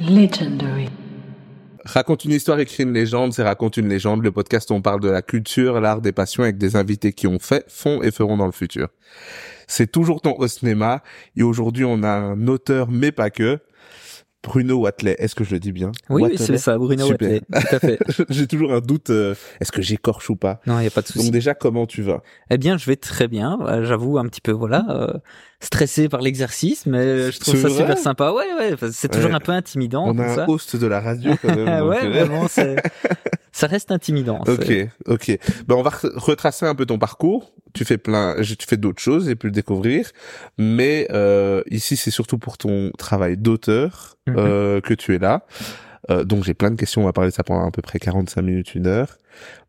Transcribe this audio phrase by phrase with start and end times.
[0.00, 0.88] Legendary.
[1.84, 5.00] Raconte une histoire, écrit une légende, c'est Raconte une légende, le podcast où on parle
[5.00, 8.36] de la culture, l'art, des passions avec des invités qui ont fait, font et feront
[8.36, 8.88] dans le futur.
[9.66, 11.02] C'est toujours ton au cinéma
[11.36, 13.60] et aujourd'hui on a un auteur mais pas que,
[14.46, 15.90] Bruno Watley, est-ce que je le dis bien?
[16.08, 17.28] Oui, oui, c'est ça, Bruno Super.
[17.28, 17.40] Watley.
[17.68, 17.98] Tout à fait.
[18.30, 20.60] J'ai toujours un doute, euh, est-ce que j'écorche ou pas?
[20.68, 21.24] Non, il n'y a pas de souci.
[21.26, 22.22] Donc déjà, comment tu vas?
[22.50, 23.58] Eh bien, je vais très bien.
[23.62, 25.12] Euh, J'avoue un petit peu, voilà, euh,
[25.60, 28.30] stressé par l'exercice, mais je trouve ça super sympa.
[28.30, 29.36] Ouais, ouais, c'est toujours Ouais.
[29.36, 30.04] un peu intimidant.
[30.06, 30.44] On a ça.
[30.44, 31.66] un host de la radio quand même.
[31.88, 32.76] ouais, euh, vraiment, c'est,
[33.56, 34.40] ça reste intimidant.
[34.46, 34.72] Ok,
[35.06, 35.38] ok.
[35.66, 37.52] Ben on va re- retracer un peu ton parcours.
[37.72, 40.10] Tu fais plein, tu fais d'autres choses, j'ai pu le découvrir,
[40.58, 44.34] mais euh, ici c'est surtout pour ton travail d'auteur Mhm.
[44.38, 45.44] euh, que tu es là.
[46.10, 47.98] Euh, donc j'ai plein de questions, on va parler de ça pendant à peu près
[47.98, 49.18] 45 minutes, une heure.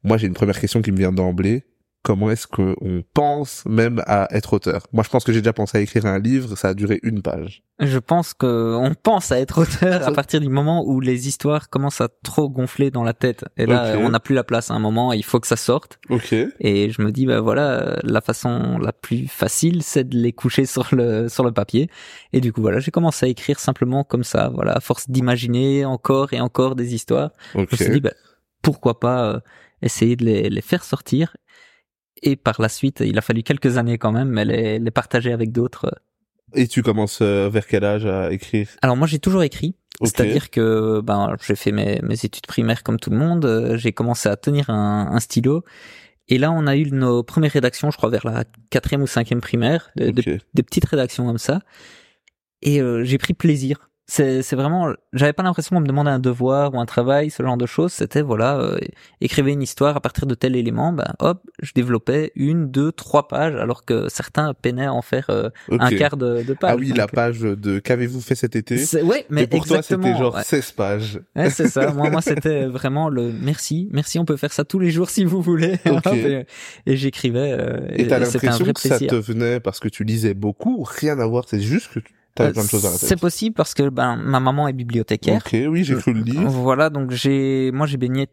[0.04, 1.64] Moi j'ai une première question qui me vient d'emblée.
[2.08, 5.78] Comment est-ce qu'on pense même à être auteur Moi je pense que j'ai déjà pensé
[5.78, 7.64] à écrire un livre, ça a duré une page.
[7.82, 11.70] Je pense que on pense à être auteur à partir du moment où les histoires
[11.70, 13.44] commencent à trop gonfler dans la tête.
[13.58, 16.00] Et là, on n'a plus la place à un moment, il faut que ça sorte.
[16.10, 16.34] Ok.
[16.62, 20.66] Et je me dis, bah voilà, la façon la plus facile, c'est de les coucher
[20.74, 21.90] sur le sur le papier.
[22.32, 25.84] Et du coup, voilà, j'ai commencé à écrire simplement comme ça, voilà, à force d'imaginer
[25.84, 27.32] encore et encore des histoires.
[27.54, 27.68] Ok.
[27.72, 28.14] Je me suis dit, bah,
[28.62, 29.40] pourquoi pas euh,
[29.82, 31.36] essayer de les, les faire sortir.
[32.24, 35.32] Et par la suite, il a fallu quelques années quand même, mais les, les partager
[35.32, 35.92] avec d'autres.
[36.54, 38.70] Et tu commences euh, vers quel âge à écrire?
[38.82, 39.76] Alors moi, j'ai toujours écrit.
[40.00, 40.08] Ok.
[40.10, 43.46] C'est-à-dire que ben j'ai fait mes, mes études primaires comme tout le monde.
[43.46, 45.64] euh, J'ai commencé à tenir un, un stylo.
[46.30, 49.42] Et là, on a eu nos premières rédactions, je crois vers la quatrième ou cinquième
[49.42, 50.40] primaire, de- de- Ok.
[50.54, 51.62] des petites rédactions comme ça.
[52.62, 53.87] Et euh, j'ai pris plaisir.
[54.10, 57.44] C'est c'est vraiment, j'avais pas l'impression qu'on me demandait un devoir ou un travail, ce
[57.44, 57.92] genre de choses.
[57.92, 58.78] C'était voilà, euh,
[59.20, 60.94] écrivez une histoire à partir de tel élément.
[60.94, 65.26] Ben hop, je développais une, deux, trois pages, alors que certains peinaient à en faire
[65.30, 66.72] euh, un quart de, de page.
[66.72, 68.78] Ah oui, Donc, la page de qu'avez-vous fait cet été?
[68.78, 70.08] C'est- Ouais, mais Et pour toi, exactement.
[70.08, 70.44] c'était genre ouais.
[70.44, 71.20] 16 pages.
[71.36, 71.92] Ouais, c'est ça.
[71.92, 74.20] Moi, moi, c'était vraiment le merci, merci.
[74.20, 75.76] On peut faire ça tous les jours si vous voulez.
[76.14, 76.46] Et
[76.86, 77.52] et j'écrivais.
[77.60, 79.10] euh, Et t'as c'était un l'impression que ça plaisir.
[79.10, 82.00] te venait parce que tu lisais beaucoup, rien à voir, c'est juste que
[82.38, 83.10] t'avais Euh, plein de choses dans la tête.
[83.10, 85.42] C'est possible parce que ben ma maman est bibliothécaire.
[85.46, 86.42] Ok, oui, j'ai cru le dire.
[86.48, 88.28] Voilà, donc j'ai, moi, j'ai baigné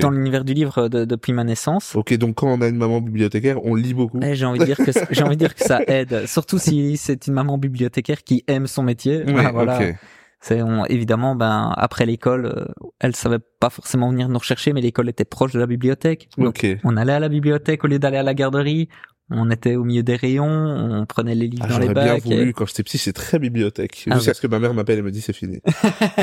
[0.00, 1.96] dans l'univers du livre de- depuis ma naissance.
[1.96, 4.20] Ok, donc quand on a une maman bibliothécaire, on lit beaucoup.
[4.22, 6.96] Et j'ai envie de dire que j'ai envie de dire que ça aide, surtout si
[6.96, 9.24] c'est une maman bibliothécaire qui aime son métier.
[9.24, 9.78] Ben, voilà.
[9.80, 9.94] ok.
[10.38, 10.60] C'est
[10.90, 12.66] évidemment ben après l'école, euh,
[13.00, 16.28] elle savait pas forcément venir nous rechercher, mais l'école était proche de la bibliothèque.
[16.38, 16.66] Donc, Ok.
[16.84, 18.88] On allait à la bibliothèque au lieu d'aller à la garderie.
[19.28, 22.14] On était au milieu des rayons, on prenait les livres Ah, dans les J'aurais bien
[22.14, 22.22] bacs.
[22.22, 24.06] voulu, et- quand j'étais petit, c'est très bibliothèque.
[24.08, 25.60] Ah Jusqu'à ce que ma mère m'appelle et me dit c'est fini.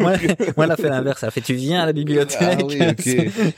[0.00, 0.12] moi,
[0.56, 1.22] moi, elle a fait l'inverse.
[1.22, 2.38] Elle a fait, tu viens à la bibliothèque.
[2.42, 2.64] Ah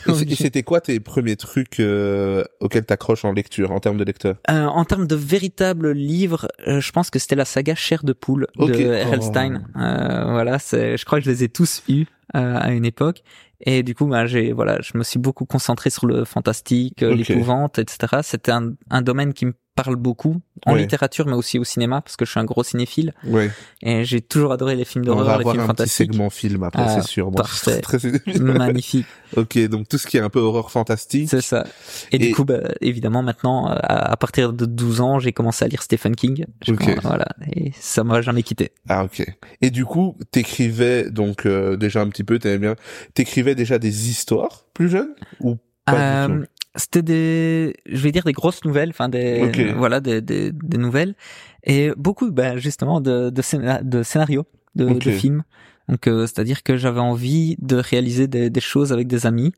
[0.06, 4.36] oui, c'était quoi tes premiers trucs euh, auxquels t'accroches en lecture, en termes de lecteur?
[4.50, 8.12] Euh, en termes de véritables livres, euh, je pense que c'était la saga Chair de
[8.12, 9.60] poule de R.L.
[9.74, 10.30] Oh.
[10.30, 13.22] Voilà, je crois que je les ai tous eus à une époque.
[13.60, 17.14] Et du coup, bah, j'ai, voilà, je me suis beaucoup concentré sur le fantastique, euh,
[17.14, 18.18] l'épouvante, etc.
[18.22, 20.80] C'était un, un domaine qui me parle beaucoup en Ouais.
[20.80, 23.12] littérature, mais aussi au cinéma, parce que je suis un gros cinéphile.
[23.24, 23.50] Ouais.
[23.82, 26.12] Et j'ai toujours adoré les films d'horreur, les films un petit fantastiques.
[26.12, 27.26] segment film après, Ah, c'est sûr.
[27.30, 27.80] Moi, parfait.
[27.82, 28.10] Très, très-
[28.40, 29.06] Magnifique,
[29.36, 31.28] ok, donc tout ce qui est un peu horreur fantastique.
[31.30, 31.64] c'est ça.
[32.10, 35.32] Et, Et- du coup, bah, évidemment, maintenant, euh, à, à partir de 12 ans, j'ai
[35.32, 36.46] commencé à lire Stephen King.
[36.66, 36.80] Je Ok.
[36.84, 38.72] commence- Voilà, et ça m'a jamais quitté.
[38.88, 39.24] Ah ok.
[39.60, 42.76] Et du coup, t'écrivais donc euh, déjà un petit peu, t'aimais bien.
[43.14, 45.92] T'écrivais déjà des histoires plus jeune ou pas
[46.26, 46.46] du Euh, tout?
[46.76, 51.14] C'était des, je vais dire des grosses nouvelles, enfin des, voilà, des, des, des nouvelles,
[51.64, 54.44] et beaucoup, ben justement de de, scéna- de scénarios,
[54.74, 55.42] de, films.
[55.88, 59.52] Donc, euh, c'est-à-dire que j'avais envie de réaliser des, des choses avec des amis,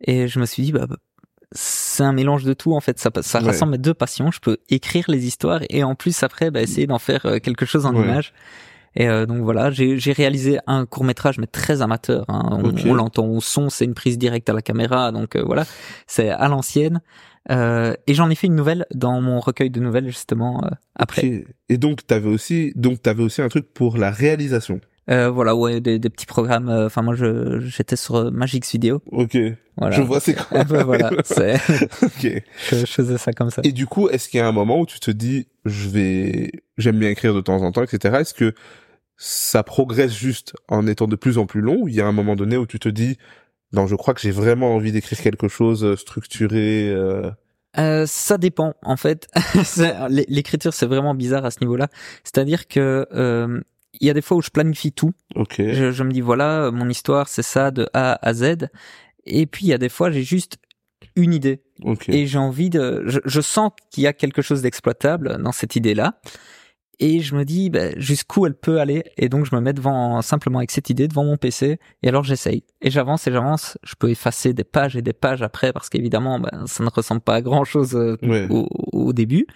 [0.00, 0.86] et je me suis dit, bah,
[1.52, 2.98] c'est un mélange de tout en fait.
[2.98, 3.46] Ça, ça Ouais.
[3.46, 4.30] rassemble mes deux passions.
[4.30, 7.66] Je peux écrire les histoires et en plus après, bah, essayer d'en faire euh, quelque
[7.66, 8.02] chose en Ouais.
[8.02, 8.32] image.
[8.94, 12.24] Et euh, donc voilà, j'ai réalisé un court métrage, mais très amateur.
[12.28, 12.42] hein.
[12.62, 12.82] On, Ok.
[12.86, 15.64] on l'entend au son, c'est une prise directe à la caméra, donc euh, voilà,
[16.06, 17.00] c'est à l'ancienne.
[17.50, 21.44] Euh, et j'en ai fait une nouvelle dans mon recueil de nouvelles justement euh, après.
[21.68, 24.80] Et donc t'avais aussi, donc t'avais aussi un truc pour la réalisation.
[25.10, 26.68] Euh, voilà, ouais, des, des petits programmes.
[26.68, 29.02] euh, Enfin, moi, je j'étais sur euh, Magix Video.
[29.10, 29.36] Ok.
[29.76, 29.96] Voilà.
[29.96, 30.58] Je vois c'est quoi.
[30.60, 31.54] Euh, ouais, voilà, c'est,
[32.02, 32.42] ok.
[32.70, 33.62] je, je faisais ça comme ça.
[33.64, 36.52] Et du coup, est-ce qu'il y a un moment où tu te dis, je vais,
[36.78, 38.18] j'aime bien écrire de temps en temps, etc.
[38.20, 38.54] Est-ce que
[39.16, 42.34] ça progresse juste en étant de plus en plus long il y a un moment
[42.36, 43.18] donné où tu te dis,
[43.72, 46.88] non, je crois que j'ai vraiment envie d'écrire quelque chose euh, structuré.
[46.90, 47.30] euh,
[47.78, 49.28] Euh, ça dépend en fait.
[50.08, 51.88] L'écriture c'est vraiment bizarre à ce niveau-là.
[52.24, 53.60] C'est-à-dire que euh,
[54.00, 55.12] il y a des fois où je planifie tout.
[55.34, 55.54] Ok.
[55.58, 58.68] Je, je me dis voilà mon histoire c'est ça de A à Z.
[59.24, 60.56] Et puis il y a des fois j'ai juste
[61.16, 62.08] une idée Ok.
[62.08, 63.02] et j'ai envie de.
[63.06, 66.20] Je, je sens qu'il y a quelque chose d'exploitable dans cette idée-là.
[66.98, 69.04] Et je me dis bah, jusqu'où elle peut aller.
[69.16, 72.24] Et donc je me mets devant simplement avec cette idée devant mon PC et alors
[72.24, 72.64] j'essaye.
[72.80, 73.78] Et j'avance et j'avance.
[73.82, 77.20] Je peux effacer des pages et des pages après parce qu'évidemment bah, ça ne ressemble
[77.20, 78.16] pas à grand chose euh,
[78.50, 79.46] au, au, début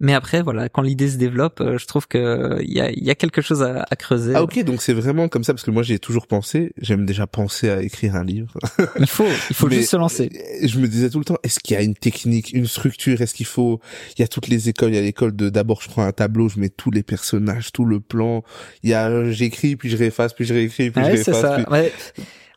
[0.00, 3.10] mais après, voilà, quand l'idée se développe, euh, je trouve que il y a, y
[3.10, 4.32] a quelque chose à, à, creuser.
[4.36, 7.26] Ah ok, donc c'est vraiment comme ça parce que moi j'ai toujours pensé, j'aime déjà
[7.26, 8.52] penser à écrire un livre.
[9.00, 10.30] il faut, il faut juste se lancer.
[10.62, 13.20] Je me disais tout le temps, est-ce qu'il y a une technique, une structure?
[13.20, 13.80] Est-ce qu'il faut
[14.16, 14.90] Il y a toutes les écoles.
[14.90, 17.72] Il y a l'école de d'abord je prends un tableau, je mets tous les personnages,
[17.72, 18.44] tout le plan.
[18.84, 21.40] Il y a j'écris puis je réefface puis je réécris puis je réefface.
[21.40, 21.70] Ça.
[21.70, 21.92] Ouais.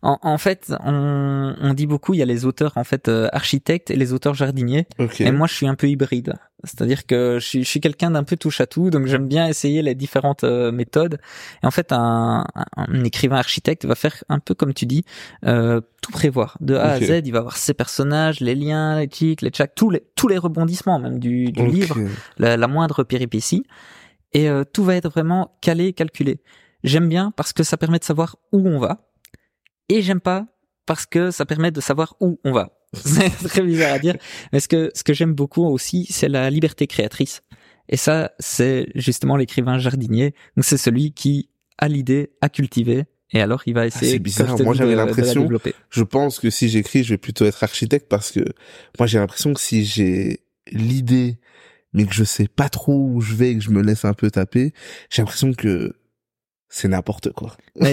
[0.04, 3.30] En, en, fait, on, on, dit beaucoup, il y a les auteurs en fait euh,
[3.34, 4.88] architectes et les auteurs jardiniers.
[5.20, 6.34] Et moi, je suis un peu hybride.
[6.64, 9.48] C'est-à-dire que je suis, je suis quelqu'un d'un peu touche à tout, donc j'aime bien
[9.48, 11.20] essayer les différentes euh, méthodes.
[11.64, 12.46] Et en fait, un,
[12.78, 15.04] un, écrivain architecte va faire un peu comme tu dis,
[15.46, 17.22] euh, tout prévoir de A à Z.
[17.26, 20.38] Il va avoir ses personnages, les liens, les tics, les tchacs, tous les tous les
[20.38, 21.98] rebondissements même du, du livre,
[22.38, 23.64] la, la, moindre péripétie,
[24.34, 26.42] et euh, tout va être vraiment calé, calculé.
[26.84, 29.11] J'aime bien parce que ça permet de savoir où on va
[29.90, 30.46] et j'aime pas
[30.86, 32.78] parce que ça permet de savoir où on va.
[32.94, 34.18] c'est très bizarre à dire,
[34.52, 37.42] mais ce que ce que j'aime beaucoup aussi, c'est la liberté créatrice.
[37.88, 40.34] Et ça, c'est justement l'écrivain jardinier.
[40.58, 44.14] Donc c'est celui qui a l'idée, a cultivé, et alors il va ah, essayer.
[44.14, 44.62] c'est bizarre.
[44.62, 45.48] Moi j'avais l'impression.
[45.90, 48.42] Je pense que si j'écris, je vais plutôt être architecte parce que
[49.00, 50.42] moi j'ai l'impression que si j'ai
[50.72, 51.40] l'idée,
[51.94, 54.14] mais que je sais pas trop où je vais et que je me laisse un
[54.14, 54.74] peu taper,
[55.10, 55.96] j'ai l'impression que
[56.74, 57.58] c'est n'importe quoi.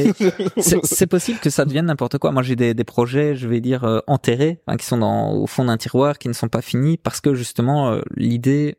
[0.56, 2.30] c'est possible que ça devienne n'importe quoi.
[2.30, 5.64] Moi, j'ai des, des, projets, je vais dire euh, enterrés, qui sont dans, au fond
[5.64, 8.76] d'un tiroir, qui ne sont pas finis parce que justement euh, l'idée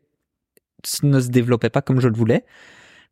[1.02, 2.46] ne se développait pas comme je le voulais.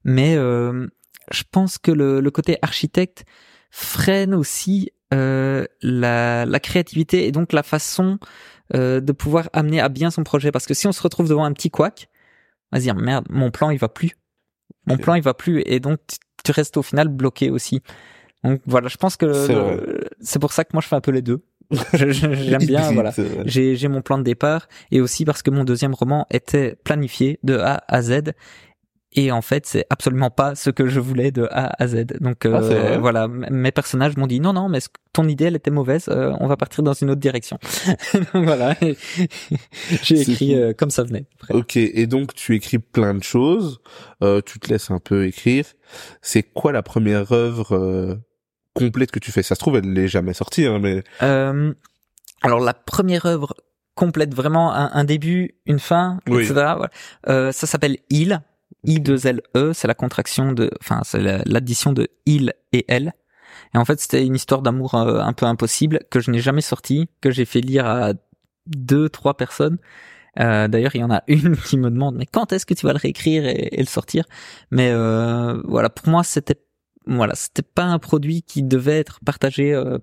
[0.05, 0.87] Mais euh,
[1.31, 3.27] je pense que le, le, côté architecte
[3.71, 8.19] freine aussi la, la, créativité et donc la façon
[8.73, 10.53] de pouvoir amener à bien son projet.
[10.53, 12.09] Parce que si on se retrouve devant un petit couac,
[12.73, 14.17] on va se dire merde, mon plan il va plus.
[14.87, 16.01] Mon plan il va plus et donc
[16.45, 17.83] tu restes au final bloqué aussi.
[18.45, 19.33] Donc voilà, je pense que
[20.21, 21.43] c'est pour ça que moi je fais un peu les deux.
[21.93, 23.13] J'aime bien, voilà.
[23.45, 27.59] J'ai mon plan de départ et aussi parce que mon deuxième roman était planifié de
[27.59, 28.33] A à Z
[29.13, 32.05] et en fait c'est absolument pas ce que je voulais de A à Z.
[32.21, 34.81] Donc ah, euh, voilà mes personnages m'ont dit non non mais
[35.13, 37.59] ton idée elle était mauvaise euh, on va partir dans une autre direction.
[38.35, 38.75] Donc voilà.
[40.03, 43.81] J'ai écrit euh, comme ça venait ok et donc tu écris plein de choses.
[44.21, 45.65] Tu te laisses un peu écrire.
[46.21, 48.19] C'est quoi la première œuvre
[48.75, 49.43] complète que tu fais?
[49.43, 51.03] Ça se trouve elle n'est jamais sortie hein, mais
[52.43, 53.55] alors la première œuvre
[53.95, 56.75] complète vraiment un, début une fin etc
[57.27, 58.43] ça s'appelle Il
[58.87, 63.13] I2LE, c'est la contraction de, enfin, c'est l'addition de il et elle.
[63.75, 66.61] Et en fait, c'était une histoire d'amour euh, un peu impossible que je n'ai jamais
[66.61, 68.13] sorti, que j'ai fait lire à
[68.67, 69.79] deux, trois personnes.
[70.39, 72.87] Euh, D'ailleurs, il y en a une qui me demande mais quand est-ce que tu
[72.87, 74.25] vas le réécrire et, le sortir?
[74.71, 76.61] Mais euh, voilà, pour moi, c'était
[77.07, 79.99] voilà, c'était pas un produit qui devait être partagé euh,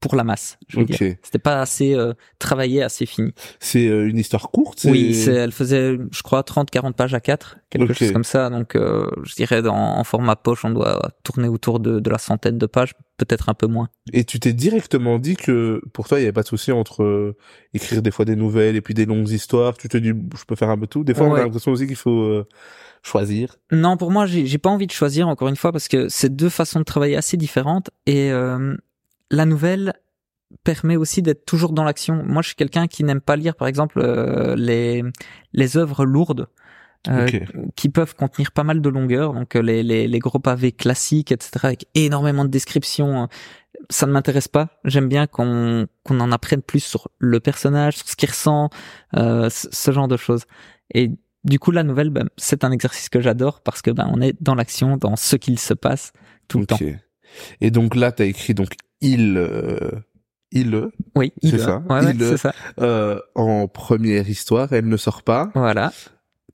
[0.00, 0.58] pour la masse.
[0.68, 3.32] Je C'était pas assez euh, travaillé, assez fini.
[3.60, 4.86] C'est euh, une histoire courte.
[4.88, 8.48] Oui, c'est, elle faisait, je crois, 30-40 pages à 4, quelque chose comme ça.
[8.48, 12.16] Donc, euh, je dirais, dans, en format poche, on doit tourner autour de, de la
[12.16, 13.90] centaine de pages, peut-être un peu moins.
[14.14, 17.36] Et tu t'es directement dit que pour toi, il y avait pas de souci entre
[17.74, 19.76] écrire des fois des nouvelles et puis des longues histoires.
[19.76, 21.04] Tu te dis, je peux faire un peu tout.
[21.04, 22.42] Des fois, on a l'impression aussi qu'il faut
[23.02, 23.56] choisir.
[23.70, 26.34] Non, pour moi, j'ai, j'ai pas envie de choisir encore une fois parce que c'est
[26.34, 28.30] deux façons de travailler assez différentes et
[29.30, 29.94] la nouvelle
[30.64, 32.22] permet aussi d'être toujours dans l'action.
[32.24, 35.02] Moi, je suis quelqu'un qui n'aime pas lire, par exemple, euh, les
[35.52, 36.48] les œuvres lourdes.
[37.08, 37.26] Euh,
[37.76, 41.32] qui peuvent contenir pas mal de longueur, donc euh, les, les, les gros pavés classiques,
[41.32, 43.26] etc., avec énormément de descriptions,
[43.88, 44.68] ça ne m'intéresse pas.
[44.84, 48.68] J'aime bien qu'on qu'on en apprenne plus sur le personnage, sur ce qu'il ressent,
[49.14, 50.44] ce genre de choses.
[50.92, 51.10] Et
[51.44, 54.36] du coup, la nouvelle, ben, c'est un exercice que j'adore parce que ben, on est
[54.42, 56.12] dans l'action, dans ce qu'il se passe
[56.48, 56.78] tout le temps.
[57.62, 59.90] Et donc là, tu as écrit donc il euh,
[60.52, 61.82] il oui c'est ça
[62.18, 62.54] c'est ça.
[62.80, 65.50] euh, en première histoire elle ne sort pas.
[65.54, 65.92] Voilà.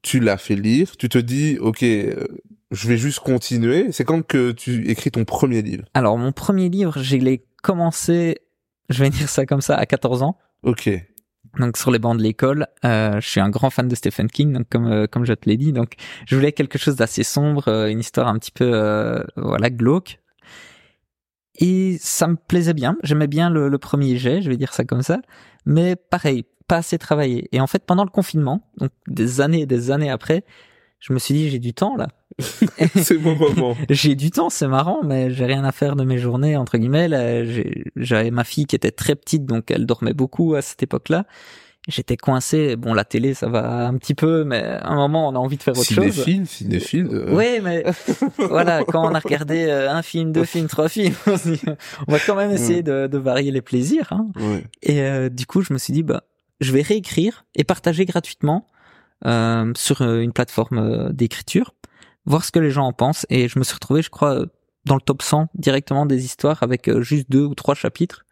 [0.03, 2.27] Tu l'as fait lire tu te dis ok euh,
[2.73, 3.93] je vais juste continuer.
[3.93, 5.85] C'est quand que tu écris ton premier livre?
[5.95, 8.39] Alors mon premier livre j'ai commencé
[8.89, 10.37] je vais dire ça comme ça à 14 ans.
[10.63, 10.91] Ok.
[11.59, 14.53] Donc sur les bancs de l'école, euh, je suis un grand fan de Stephen King,
[14.53, 15.95] donc comme euh, comme je te l'ai dit, donc
[16.27, 20.19] je voulais quelque chose d'assez sombre, euh, une histoire un petit peu voilà glauque,
[21.59, 22.97] et ça me plaisait bien.
[23.03, 25.21] J'aimais bien le, le, premier jet, je vais dire ça comme ça.
[25.65, 27.49] Mais pareil, pas assez travaillé.
[27.53, 30.45] Et en fait, pendant le confinement, donc des années et des années après,
[31.01, 32.09] je me suis dit, j'ai du temps là.
[32.97, 33.77] c'est mon moment.
[33.91, 37.09] j'ai du temps, c'est marrant, mais j'ai rien à faire de mes journées, entre guillemets.
[37.97, 41.27] J'avais ma fille qui était très petite, donc elle dormait beaucoup à cette époque-là.
[41.89, 42.75] J'étais coincé.
[42.75, 45.57] Bon, la télé, ça va un petit peu, mais à un moment, on a envie
[45.57, 46.11] de faire autre chose.
[46.13, 47.09] Cinéphile, cinéphile.
[47.13, 47.85] euh, Oui, mais
[48.39, 51.63] voilà, quand on a regardé euh, un film, deux films, trois films, on se dit,
[52.09, 54.09] on va quand même essayer de, de varier les plaisirs.
[54.13, 54.27] Hein.
[54.37, 54.65] ouais.
[54.83, 56.25] Et euh, du coup, je me suis dit, bah,
[56.61, 58.67] je vais réécrire et partager gratuitement
[59.25, 61.73] euh, sur euh, une plateforme d'écriture,
[62.25, 63.27] voir ce que les gens en pensent.
[63.31, 64.45] Et je me suis retrouvé, je crois,
[64.87, 68.25] dans le top 100 directement des histoires avec juste deux ou trois chapitres.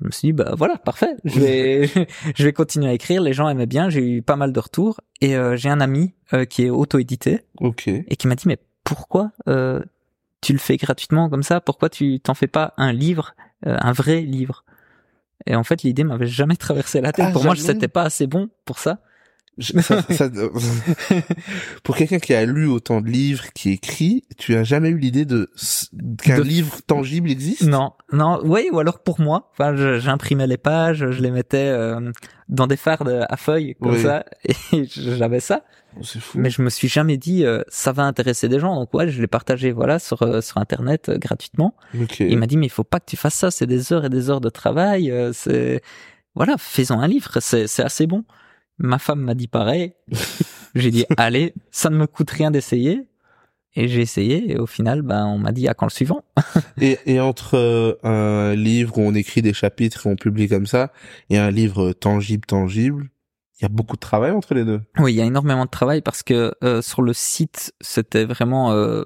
[0.00, 1.14] Je me suis dit, bah voilà, parfait.
[1.24, 1.88] Je vais,
[2.34, 3.22] je vais continuer à écrire.
[3.22, 3.90] Les gens aimaient bien.
[3.90, 5.00] J'ai eu pas mal de retours.
[5.20, 7.86] Et euh, j'ai un ami euh, qui est auto-édité Ok.
[7.88, 9.80] et qui m'a dit, mais pourquoi euh,
[10.40, 11.60] tu le fais gratuitement comme ça?
[11.60, 13.34] Pourquoi tu t'en fais pas un livre,
[13.66, 14.64] euh, un vrai livre?
[15.46, 17.26] Et en fait, l'idée m'avait jamais traversé la tête.
[17.28, 18.98] Ah, pour moi, jamais c'était pas assez bon pour ça.
[19.58, 20.28] Je- ça- ça-
[21.82, 25.24] pour quelqu'un qui a lu autant de livres, qui écrit, tu as jamais eu l'idée
[25.24, 25.50] de
[26.22, 27.62] qu'un De- livre tangible existe?
[27.62, 29.50] Non, non, oui, ou alors pour moi.
[29.52, 32.10] Enfin, j'imprimais les pages, je les mettais euh,
[32.48, 34.02] dans des fardes à feuilles comme Oui.
[34.02, 34.24] ça,
[34.72, 35.62] et j'avais ça.
[36.02, 36.38] C'est fou.
[36.40, 38.74] Mais je me suis jamais dit euh, ça va intéresser des gens.
[38.74, 41.76] Donc ouais, je l'ai partagé voilà sur euh, sur internet euh, gratuitement.
[42.00, 42.18] Ok.
[42.18, 44.08] Il m'a dit mais il faut pas que tu fasses ça, c'est des heures et
[44.08, 45.12] des heures de travail.
[45.12, 45.82] euh, c'est
[46.34, 48.24] voilà, faisons un livre, c'est c'est assez bon.
[48.78, 49.92] Ma femme m'a dit pareil.
[50.74, 53.06] j'ai dit allez, ça ne me coûte rien d'essayer.
[53.76, 56.22] Et j'ai essayé et au final, ben on m'a dit à quand le suivant?
[56.80, 60.66] Et, et entre euh, un livre où on écrit des chapitres et on publie comme
[60.66, 60.92] ça,
[61.28, 63.08] et un livre tangible, tangible,
[63.58, 64.80] il y a beaucoup de travail entre les deux.
[64.98, 68.72] Oui, il y a énormément de travail parce que euh, sur le site, c'était vraiment,
[68.72, 69.04] euh,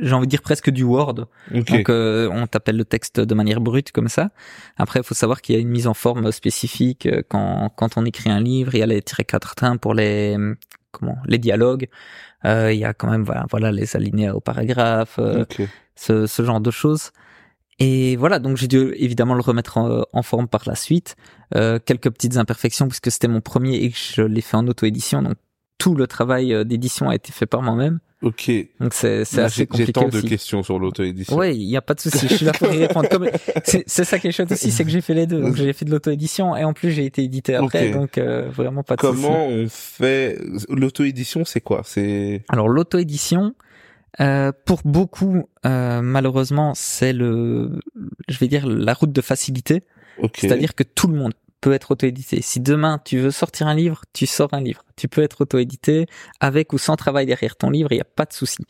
[0.00, 1.26] j'ai envie de dire presque du Word.
[1.54, 1.64] Ok.
[1.70, 4.30] Donc euh, on t'appelle le texte de manière brute comme ça.
[4.76, 7.96] Après, il faut savoir qu'il y a une mise en forme spécifique euh, quand quand
[7.96, 8.74] on écrit un livre.
[8.74, 10.36] Il y a les tirés quatrains pour les
[10.92, 11.88] comment les dialogues.
[12.44, 15.44] Euh, il y a quand même voilà, voilà les alinéas au paragraphe, euh,
[15.94, 17.10] ce, ce genre de choses.
[17.78, 21.16] Et voilà, donc j'ai dû évidemment le remettre en, en forme par la suite.
[21.54, 25.22] Euh, quelques petites imperfections puisque c'était mon premier et que je l'ai fait en auto-édition.
[25.22, 25.34] Donc
[25.78, 28.00] tout le travail euh, d'édition a été fait par moi-même.
[28.22, 28.50] Ok.
[28.80, 31.36] Donc c'est c'est assez J'ai j'ai compliqué tant de questions sur l'auto-édition.
[31.36, 32.26] Ouais, il y a pas de souci.
[32.28, 33.08] Je suis là pour y répondre.
[33.64, 35.40] C'est ça qui est chouette aussi, c'est que j'ai fait les deux.
[35.40, 37.90] Donc j'ai fait de l'auto-édition et en plus j'ai été édité après.
[37.90, 39.22] Donc euh, vraiment pas de souci.
[39.22, 41.82] Comment on fait l'auto-édition C'est quoi?
[41.84, 43.54] C'est Alors l'auto-édition,
[44.20, 47.80] euh, pour beaucoup, euh, malheureusement, c'est le,
[48.28, 49.82] je vais dire la route de facilité.
[50.18, 50.38] ok.
[50.38, 51.34] C'est-à-dire que tout le monde
[51.66, 52.42] peut être auto-édité.
[52.42, 54.84] Si demain tu veux sortir un livre, tu sors un livre.
[54.94, 56.06] Tu peux être auto-édité
[56.38, 58.64] avec ou sans travail derrière ton livre, il n'y a pas de souci.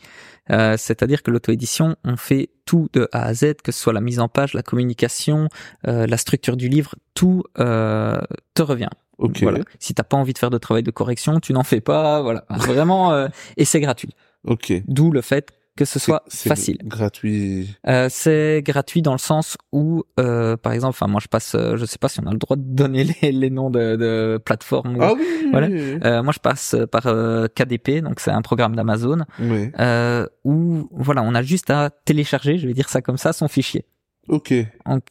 [0.49, 4.01] Euh, C'est-à-dire que l'auto-édition, on fait tout de A à Z, que ce soit la
[4.01, 5.47] mise en page, la communication,
[5.87, 8.19] euh, la structure du livre, tout euh,
[8.55, 8.89] te revient.
[9.19, 9.43] Ok.
[9.43, 9.59] Voilà.
[9.77, 12.23] Si t'as pas envie de faire de travail de correction, tu n'en fais pas.
[12.23, 12.45] Voilà.
[12.49, 13.27] Vraiment,
[13.57, 14.15] et c'est gratuit.
[14.43, 14.73] Ok.
[14.87, 16.77] D'où le fait que ce soit facile.
[16.83, 17.69] Gratuit.
[17.87, 21.77] Euh, c'est gratuit dans le sens où, euh, par exemple, enfin moi je passe, euh,
[21.77, 24.37] je sais pas si on a le droit de donner les, les noms de, de
[24.43, 24.97] plateformes.
[24.99, 25.21] Ah oui.
[25.43, 25.67] oui, Voilà.
[25.67, 29.71] Euh, moi je passe par euh, KDP, donc c'est un programme d'Amazon Oui.
[29.79, 33.47] euh, où voilà, on a juste à télécharger, je vais dire ça comme ça, son
[33.47, 33.85] fichier.
[34.27, 34.53] Ok.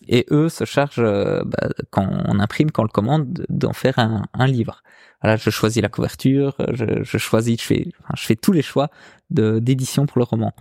[0.08, 3.98] Et eux se chargent, euh, bah, quand on imprime, quand on le commande, d'en faire
[3.98, 4.82] un, un livre.
[5.22, 8.62] Voilà, je choisis la couverture, je, je choisis, je fais, enfin, je fais tous les
[8.62, 8.90] choix
[9.30, 10.52] de d'édition pour le roman.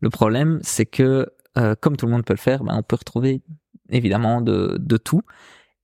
[0.00, 2.96] Le problème, c'est que euh, comme tout le monde peut le faire, ben, on peut
[2.96, 3.42] retrouver
[3.90, 5.22] évidemment de, de tout,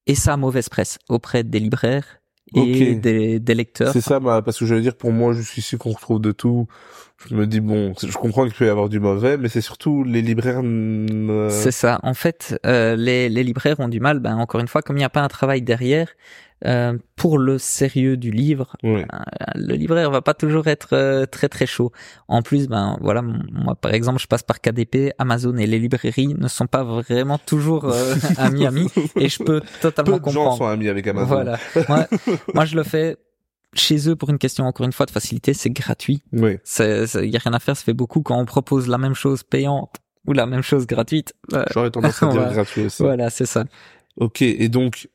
[0.07, 2.21] et ça mauvaise presse auprès des libraires
[2.55, 3.93] et des, des lecteurs.
[3.93, 6.67] C'est ça, bah, parce que je veux dire, pour moi, jusqu'ici qu'on retrouve de tout,
[7.29, 10.05] je me dis, bon, je comprends qu'il peut y avoir du mauvais, mais c'est surtout
[10.05, 10.63] les libraires...
[10.63, 11.99] ne- C'est ça.
[12.03, 15.01] En fait, euh, les, les libraires ont du mal, ben, encore une fois, comme il
[15.01, 16.09] n'y a pas un travail derrière,
[16.67, 19.05] euh, pour le sérieux du livre, euh,
[19.55, 21.93] le libraire va pas toujours être euh, très très chaud.
[22.29, 26.35] En plus, ben voilà, moi par exemple, je passe par KDP, Amazon et les librairies
[26.39, 30.57] ne sont pas vraiment toujours euh, amis amis, et je peux totalement Peu de gens
[30.57, 31.27] sont amis avec Amazon.
[31.27, 31.59] Voilà.
[31.89, 32.07] Moi,
[32.55, 33.17] moi, je le fais
[33.79, 36.23] chez eux pour une question encore une fois de facilité, c'est gratuit.
[36.33, 36.59] Oui.
[36.65, 39.15] C'est, il y a rien à faire, ça fait beaucoup quand on propose la même
[39.15, 41.35] chose payante ou la même chose gratuite.
[41.53, 43.03] Euh, J'aurais tendance à dire gratuit aussi.
[43.03, 43.65] voilà, c'est ça.
[44.17, 45.09] Ok, et donc,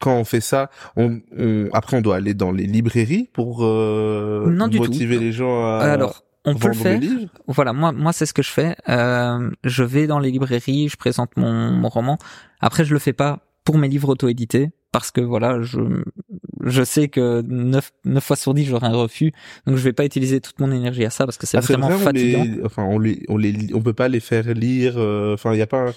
[0.00, 4.48] quand on fait ça, on, on, après on doit aller dans les librairies pour euh,
[4.50, 4.84] Non, du tout.
[4.84, 6.98] motiver les gens à Alors, on peut le faire.
[7.00, 7.30] des livres?
[7.48, 8.76] Voilà, moi, moi, c'est ce que je fais.
[8.88, 12.18] Euh, je vais dans les librairies, je présente mon, mon roman.
[12.60, 15.80] Après, je le fais pas pour mes livres auto-édités parce que voilà, je,
[16.64, 19.32] je sais que 9, neuf fois sur 10, j'aurai un refus.
[19.66, 21.88] Donc, je vais pas utiliser toute mon énergie à ça parce que c'est Ah, vraiment
[21.88, 22.42] vrai, on fatigant.
[22.44, 24.94] les, enfin, on les, on les, on peut pas les faire lire.
[24.96, 25.88] euh, Enfin, il y a pas.
[25.88, 25.94] un-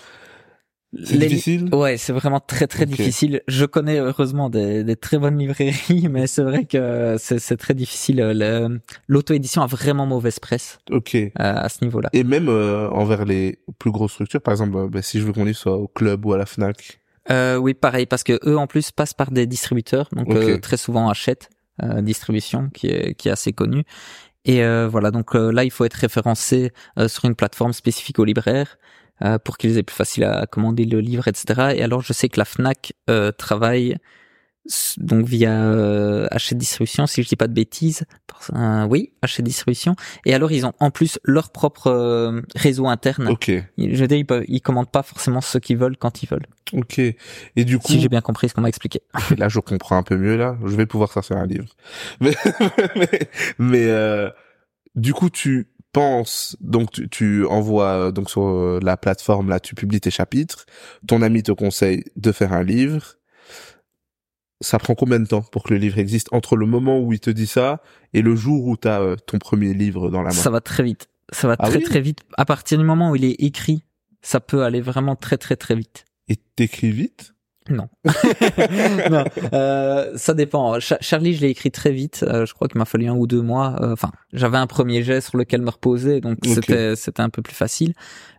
[1.06, 1.70] C'est difficile.
[1.74, 3.42] Ouais, c'est vraiment très très difficile.
[3.48, 8.18] Je connais heureusement des, des très bonnes librairies, mais c'est vrai que c'est très difficile.
[8.18, 11.16] Le- L'auto-édition a vraiment mauvaise presse Ok.
[11.16, 12.10] euh, à ce niveau-là.
[12.12, 15.46] Et même euh, envers les plus grosses structures, par exemple, bah, si je veux qu'on
[15.46, 18.68] livre soit au club ou à la Fnac, Euh, oui, pareil, parce que eux en
[18.68, 21.50] plus passent par des distributeurs, donc euh, très souvent achètent
[21.84, 23.84] euh, distribution qui est qui est assez connue.
[24.46, 28.18] Et euh, voilà, donc euh, là il faut être référencé euh, sur une plateforme spécifique
[28.18, 28.78] aux libraires
[29.24, 31.76] euh, pour qu'ils aient plus facile à commander le livre, etc.
[31.76, 33.98] Et alors je sais que la Fnac euh, travaille
[34.98, 38.04] donc via euh, Hachette Distribution, si je dis pas de bêtises.
[38.54, 39.96] Euh, oui, Hachette Distribution.
[40.26, 43.28] Et alors ils ont en plus leur propre euh, réseau interne.
[43.28, 46.30] Ok, Je veux dire, ils, peuvent, ils commandent pas forcément ce qu'ils veulent quand ils
[46.30, 46.48] veulent.
[46.74, 47.00] ok.
[47.00, 49.02] Et du coup, Si j'ai bien compris ce qu'on m'a expliqué.
[49.38, 50.58] là, je comprends un peu mieux là.
[50.66, 51.76] Je vais pouvoir sortir un livre.
[52.20, 52.36] Mais,
[52.96, 54.30] mais, mais, euh,
[54.96, 59.60] du coup, tu penses donc tu, tu envoies euh, donc sur euh, la plateforme là,
[59.60, 60.66] tu publies tes chapitres.
[61.08, 63.16] Ton ami te conseille de faire un livre.
[64.62, 67.20] Ça prend combien de temps pour que le livre existe entre le moment où il
[67.20, 67.82] te dit ça
[68.14, 70.36] et le jour où tu as ton premier livre dans la main?
[70.36, 71.08] Ça va très vite.
[71.34, 71.84] Ça va Ah très oui?
[71.84, 72.20] très vite.
[72.38, 73.84] À partir du moment où il est écrit,
[74.22, 76.06] ça peut aller vraiment très très très vite.
[76.30, 77.34] Et t'écris vite?
[77.70, 77.88] Non.
[79.10, 79.24] non.
[79.54, 80.80] Euh, ça dépend.
[80.80, 82.24] Cha- Charlie, je l'ai écrit très vite.
[82.28, 83.76] Euh, je crois qu'il m'a fallu un ou deux mois.
[83.82, 87.42] Euh, Enfin, j'avais un premier jet sur lequel me reposer, donc c'était c'était un peu
[87.42, 87.94] plus facile.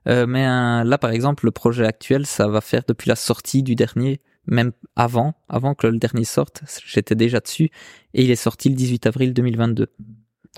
[0.08, 3.62] Euh, mais un- là, par exemple, le projet actuel, ça va faire depuis la sortie
[3.62, 6.62] du dernier, même avant, avant que le dernier sorte.
[6.87, 7.70] J'étais déjà dessus
[8.14, 9.88] et il est sorti le 18 avril 2022.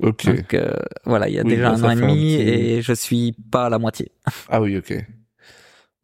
[0.03, 0.27] Ok.
[0.27, 0.73] Donc euh,
[1.05, 3.69] voilà, il y a Oui, déjà un an et demi et je suis pas à
[3.69, 4.11] la moitié.
[4.49, 4.95] Ah oui, ok.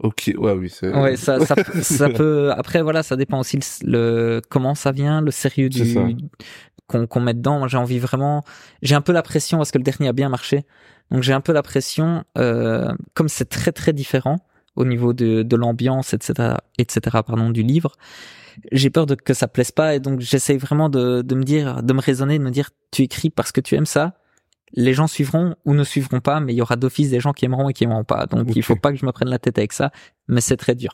[0.02, 0.88] Ok, ouais, oui, c'est.
[0.96, 2.52] Ouais, ça, ça, ça peut.
[2.52, 3.62] Après, voilà, ça dépend aussi le,
[4.36, 6.16] le- comment ça vient, le sérieux du
[6.86, 7.58] qu'on qu'on met dedans.
[7.58, 8.42] Moi, j'ai envie vraiment.
[8.80, 10.62] J'ai un peu la pression parce que le dernier a bien marché,
[11.10, 12.24] donc j'ai un peu la pression.
[12.38, 14.38] Euh, comme c'est très très différent
[14.76, 17.18] au niveau de, de l'ambiance, etc., etc.
[17.26, 17.92] Pardon, du livre.
[18.72, 21.82] J'ai peur de que ça plaise pas et donc j'essaye vraiment de, de me dire,
[21.82, 24.16] de me raisonner, de me dire, tu écris parce que tu aimes ça.
[24.72, 27.44] Les gens suivront ou ne suivront pas, mais il y aura d'office des gens qui
[27.44, 28.26] aimeront et qui aimeront pas.
[28.26, 28.56] Donc Ok.
[28.56, 29.90] il faut pas que je me prenne la tête avec ça,
[30.28, 30.92] mais c'est très dur.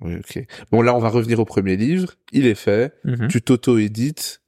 [0.00, 0.44] Oui, ok.
[0.72, 2.14] Bon, là, on va revenir au premier livre.
[2.32, 2.94] Il est fait.
[3.04, 3.28] Mhm.
[3.28, 4.40] Tu t'auto-édites.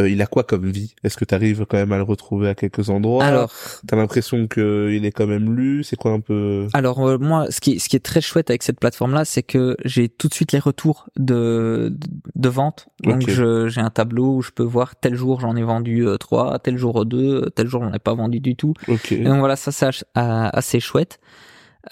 [0.00, 0.94] Euh, il a quoi comme vie?
[1.04, 3.22] Est-ce que tu arrives quand même à le retrouver à quelques endroits?
[3.26, 3.52] Alors,
[3.86, 5.84] T'as l'impression que il est quand même lu?
[5.84, 6.66] C'est quoi un peu?
[6.72, 9.76] alors euh, moi, ce qui, ce qui est très chouette avec cette plateforme-là, c'est que
[9.84, 11.94] j'ai tout de suite les retours de,
[12.34, 12.88] de, vente.
[13.04, 13.28] Donc Ok.
[13.28, 16.58] je- j'ai un tableau où je peux voir tel jour j'en ai vendu euh, trois,
[16.58, 18.72] tel jour deux, tel jour j'en ai pas vendu du tout.
[18.88, 19.12] Ok.
[19.12, 21.20] Et donc voilà, ça c'est assez chouette.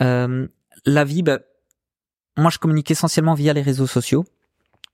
[0.01, 0.47] Euh,
[0.87, 1.41] la vie, bah,
[2.39, 4.25] moi je communique essentiellement via les réseaux sociaux.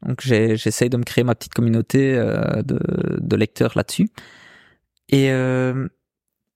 [0.05, 2.79] Donc j'essaye de me créer ma petite communauté euh, de,
[3.21, 4.09] de lecteurs là-dessus.
[5.09, 5.89] Et euh,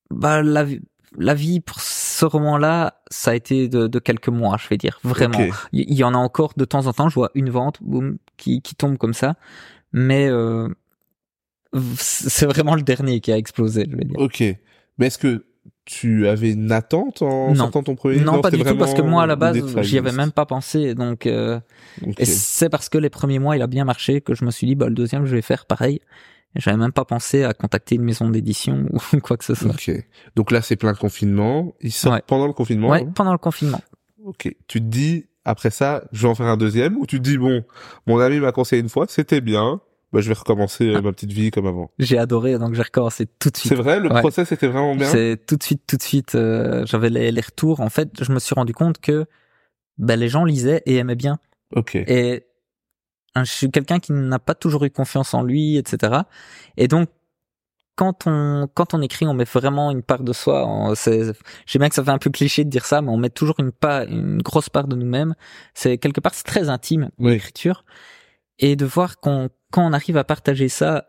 [0.09, 0.81] bah la, vie-
[1.17, 4.99] la vie pour ce roman-là, ça a été de, de quelques mois, je vais dire,
[5.03, 5.39] vraiment.
[5.73, 8.61] Il y en a encore de temps en temps, je vois une vente boum, qui,
[8.61, 9.35] qui tombe comme ça.
[9.91, 10.69] Mais euh,
[11.97, 14.19] c'est vraiment le dernier qui a explosé, je vais dire.
[14.19, 14.43] Ok.
[14.97, 15.45] Mais est-ce que
[15.85, 17.55] tu avais une attente en Non.
[17.55, 20.11] sortant ton premier Non, pas du tout, parce que moi, à la base, j'y avais
[20.11, 20.93] même pas pensé.
[20.95, 21.59] Donc, euh,
[22.17, 24.67] et c'est parce que les premiers mois, il a bien marché que je me suis
[24.67, 25.99] dit, bah, le deuxième, je vais faire pareil.
[26.55, 29.71] J'avais même pas pensé à contacter une maison d'édition ou quoi que ce soit.
[29.71, 29.91] Ok.
[30.35, 31.73] Donc là, c'est plein confinement.
[31.81, 32.21] Il sort Ouais.
[32.27, 32.89] pendant le confinement.
[32.89, 33.79] Ouais, pendant le confinement.
[34.25, 34.53] Ok.
[34.67, 37.37] Tu te dis, après ça, je vais en faire un deuxième, ou tu te dis,
[37.37, 37.63] bon,
[38.05, 39.79] mon ami m'a conseillé une fois, c'était bien,
[40.13, 41.01] bah, je vais recommencer euh, Ah.
[41.01, 41.91] ma petite vie comme avant.
[41.99, 43.77] J'ai adoré, donc j'ai recommencé tout de C'est suite.
[43.79, 44.19] vrai, le Ouais.
[44.19, 45.07] process était vraiment bien.
[45.09, 46.35] C'est tout de suite, tout de suite.
[46.35, 47.79] euh, J'avais les, les retours.
[47.79, 49.25] En fait, je me suis rendu compte que
[49.97, 51.39] ben, les gens lisaient et aimaient bien.
[51.75, 51.95] Ok.
[51.95, 52.45] Et
[53.35, 56.21] hein, je suis quelqu'un qui n'a pas toujours eu confiance en lui, etc.
[56.77, 57.09] Et donc,
[57.95, 60.91] quand on quand on écrit, on met vraiment une part de soi.
[60.95, 61.33] c'est-
[61.65, 63.29] Je sais bien que ça fait un peu cliché de dire ça, mais on met
[63.29, 65.35] toujours une part, une grosse part de nous-mêmes.
[65.73, 67.33] C'est quelque part, c'est très intime Oui.
[67.33, 67.85] l'écriture.
[68.59, 71.07] Et de voir qu'on quand on arrive à partager ça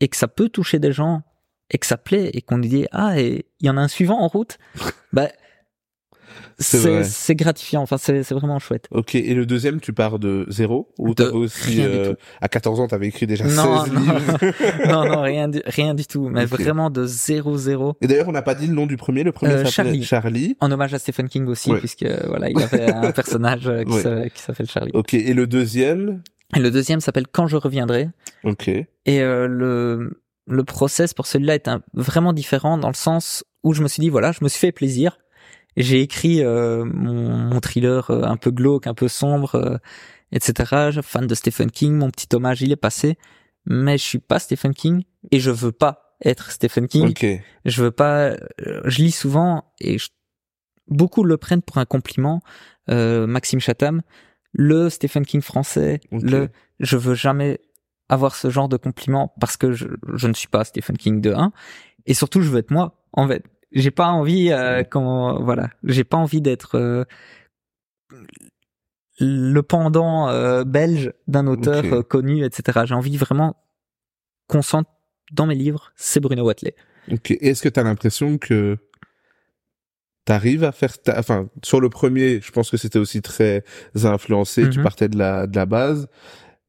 [0.00, 1.22] et que ça peut toucher des gens
[1.70, 4.20] et que ça plaît et qu'on dit ah et il y en a un suivant
[4.20, 4.58] en route,
[5.12, 5.28] bah
[6.60, 7.82] C'est gratifiant.
[7.82, 8.86] Enfin, c'est vraiment chouette.
[8.90, 9.14] Ok.
[9.14, 10.92] Et le deuxième, tu pars de zéro?
[10.98, 14.00] Ou De aussi, euh, à 14 ans, t'avais écrit déjà Non, 16 non.
[14.00, 14.38] livres?
[14.88, 17.94] non, non, rien du, rien du tout, mais vraiment de zéro zéro.
[18.00, 19.22] Et d'ailleurs, on n'a pas dit le nom du premier.
[19.22, 20.04] Le premier Euh, s'appelait Charlie.
[20.04, 20.56] Charlie.
[20.60, 21.78] En hommage à Stephen King aussi, Ouais.
[21.78, 24.30] puisque voilà, il avait un personnage euh, Ouais.
[24.34, 24.90] qui s'appelle Charlie.
[24.94, 25.14] Ok.
[25.14, 26.22] Et le deuxième?
[26.56, 28.08] Et le deuxième s'appelle Quand je reviendrai.
[28.44, 28.68] Ok.
[28.68, 28.88] Et
[29.22, 33.82] euh, le le process pour celui-là est un, vraiment différent dans le sens où je
[33.82, 35.18] me suis dit voilà, je me suis fait plaisir.
[35.76, 39.76] J'ai écrit euh, mon, mon thriller euh, un peu glauque, un peu sombre, euh,
[40.32, 40.90] etc.
[40.90, 43.18] Je- Fan de Stephen King, mon petit hommage il est passé,
[43.66, 47.10] mais je suis pas Stephen King et je veux pas être Stephen King.
[47.10, 47.26] Ok.
[47.66, 48.30] Je veux pas.
[48.30, 50.08] euh, Je lis souvent et je-
[50.88, 52.40] beaucoup le prennent pour un compliment.
[52.90, 54.00] Euh, Maxime Chatham,
[54.58, 56.48] le Stephen King français, le.
[56.80, 57.60] Je veux jamais
[58.08, 61.32] avoir ce genre de compliment parce que je, je ne suis pas Stephen King de
[61.32, 61.52] 1
[62.06, 63.02] et surtout je veux être moi.
[63.12, 67.04] En fait, j'ai pas envie euh, quand voilà, j'ai pas envie d'être euh,
[69.20, 72.80] le pendant euh, belge d'un auteur euh, connu, etc.
[72.84, 73.56] J'ai envie vraiment
[74.48, 74.88] qu'on sente
[75.32, 76.74] dans mes livres, c'est Bruno Watley.
[77.12, 77.30] Ok.
[77.30, 78.78] Et Est-ce que tu as l'impression que
[80.28, 81.18] t'arrives à faire ta...
[81.18, 83.64] enfin sur le premier je pense que c'était aussi très
[84.16, 84.84] influencé tu Mhm.
[84.88, 86.06] partais de la de la base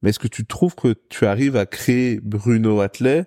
[0.00, 3.26] mais est-ce que tu trouves que tu arrives à créer Bruno Atlet?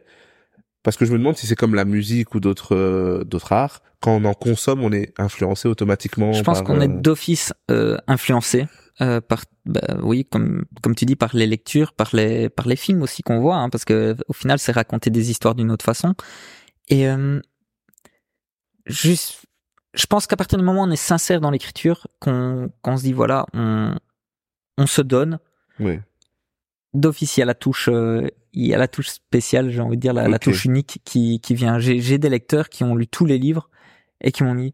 [0.82, 3.78] Parce que je me demande si c'est comme la musique ou d'autres euh, d'autres arts
[4.02, 7.98] quand on en consomme on est influencé automatiquement Je pense qu'on est euh, d'office euh,
[8.08, 8.66] influencé
[9.02, 12.76] euh, par, bah, oui, comme comme tu dis, par les lectures, par les par les
[12.86, 15.86] films aussi qu'on voit, hein, parce que au final, c'est raconter des histoires d'une autre
[15.86, 16.14] façon.
[16.90, 17.40] Et euh,
[18.86, 19.46] juste,
[19.94, 23.04] je pense qu'à partir du moment où on est sincère dans l'écriture, qu'on qu'on se
[23.04, 23.96] dit voilà, on
[24.78, 25.40] on se donne
[25.80, 26.02] ouais.
[26.94, 29.98] d'office il y a la touche euh, il y a la touche spéciale j'ai envie
[29.98, 31.80] de dire la, la touche unique qui qui vient.
[31.80, 33.70] J'ai des lecteurs qui ont lu tous les livres
[34.22, 34.74] et qui m'ont dit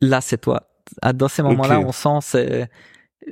[0.00, 0.70] là c'est toi.
[1.14, 2.70] Dans ces moments-là on sent c'est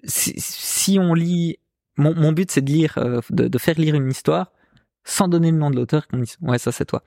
[0.04, 1.58] si, si on lit
[1.96, 4.52] mon, mon but c'est de lire euh, de, de faire lire une histoire
[5.04, 7.02] sans donner le nom de l'auteur qu'on dise ouais ça c'est toi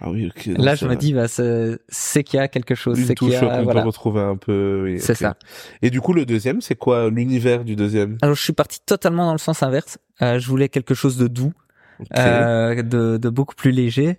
[0.00, 2.98] ah oui ok donc là je me dis bah c'est qu'il y a quelque chose
[3.06, 5.36] c'est qu'il y a voilà peut retrouver un peu oui, c'est ça
[5.82, 8.18] et du coup le deuxième c'est quoi l'univers du deuxième?
[8.22, 11.28] Alors je suis parti totalement dans le sens inverse Euh, je voulais quelque chose de
[11.28, 11.52] doux
[12.00, 12.06] Ok.
[12.18, 14.18] euh, de, de beaucoup plus léger.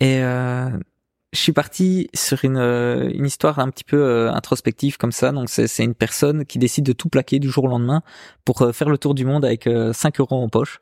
[0.00, 0.68] Et euh,
[1.32, 5.30] je suis parti sur une, euh, une histoire un petit peu euh, introspective comme ça.
[5.32, 8.02] Donc c'est c'est une personne qui décide de tout plaquer du jour au lendemain
[8.44, 10.80] pour euh, faire le tour du monde avec euh, 5 euros en poche.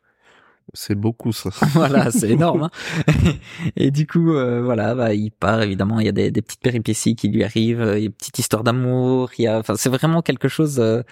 [0.75, 2.65] C'est beaucoup ça voilà, c'est énorme.
[2.65, 2.71] hein.
[3.77, 6.01] Et du coup, euh, voilà, bah, il part évidemment.
[6.01, 7.81] Il y a des, des petites péripéties qui lui arrivent.
[7.97, 9.31] Il y a une petite histoire d'amour.
[9.39, 11.03] Il y a, enfin, c'est vraiment quelque chose euh,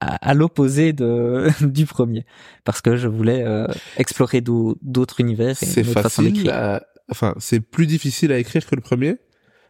[0.00, 2.24] à, à l'opposé de du premier,
[2.64, 6.82] parce que je voulais euh, explorer d'au- d'autres univers c'est facile à...
[7.10, 9.16] enfin c'est plus difficile à écrire que le premier?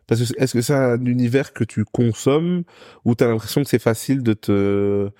[0.06, 2.64] Parce que est-ce que c'est un univers que tu consommes
[3.04, 5.10] ou t'as l'impression que c'est facile de te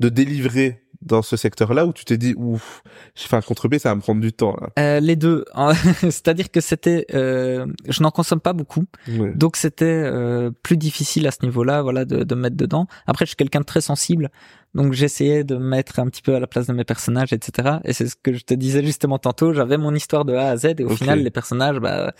[0.00, 2.82] de délivrer dans ce secteur-là où tu t'es dit ouf
[3.14, 4.68] j'ai fait un contre-pied ça va me prendre du temps là.
[4.78, 5.44] Euh, les deux,
[6.00, 9.32] c'est-à-dire que c'était, euh, je n'en consomme pas beaucoup, Ouais.
[9.34, 12.86] donc c'était euh, plus difficile à ce niveau-là, voilà, de, de me mettre dedans.
[13.06, 14.30] Après, je suis quelqu'un de très sensible,
[14.74, 17.78] donc j'essayais de me mettre un petit peu à la place de mes personnages, etc.
[17.84, 19.52] Et c'est ce que je te disais justement tantôt.
[19.52, 22.12] J'avais mon histoire de A à Z, et au final, les personnages, bah,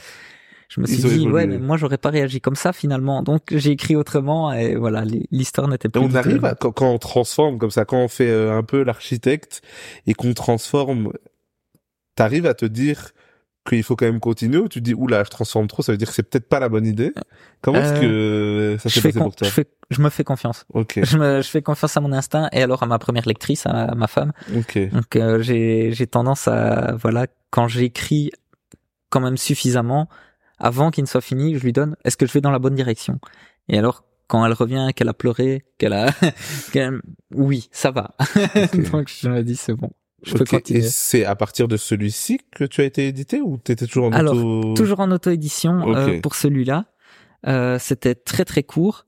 [0.74, 3.22] je me suis Ils dit, ouais, mais moi, j'aurais pas réagi comme ça finalement.
[3.22, 6.00] Donc j'ai écrit autrement, et voilà, l'histoire n'était Et plus.
[6.00, 8.56] on du tout arrive à, quand, quand on transforme comme ça, quand on fait euh,
[8.56, 9.60] un peu l'architecte
[10.06, 11.12] et qu'on transforme,
[12.14, 13.10] t'arrives à te dire
[13.68, 15.98] qu'il faut quand même continuer ou tu te dis oula je transforme trop, ça veut
[15.98, 17.12] dire que c'est peut-être pas la bonne idée?
[17.60, 19.46] Comment est-ce que ça je s'est passé pour toi?
[19.46, 20.64] je fais, je me fais confiance.
[20.74, 23.66] Ok, je, me, je fais confiance à mon instinct et alors à ma première lectrice,
[23.66, 24.32] à ma femme.
[24.56, 28.32] ok, Donc euh, j'ai j'ai tendance à voilà quand j'écris
[29.10, 30.08] quand même suffisamment
[30.62, 32.74] avant qu'il ne soit fini, je lui donne est-ce que je vais dans la bonne
[32.74, 33.18] direction?
[33.68, 36.06] Et alors quand elle revient, qu'elle a pleuré, qu'elle a
[36.72, 37.02] qu'elle-
[37.34, 38.12] oui, ça va.
[38.92, 39.90] Donc je me dis c'est bon.
[40.24, 40.78] Je peux continuer.
[40.78, 44.12] Et c'est à partir de celui-ci que tu as été édité ou t'étais toujours en
[44.12, 46.20] Alors, auto Toujours en auto-édition euh, Ok.
[46.22, 46.86] pour celui-là.
[47.48, 49.04] Euh, C'était très très court.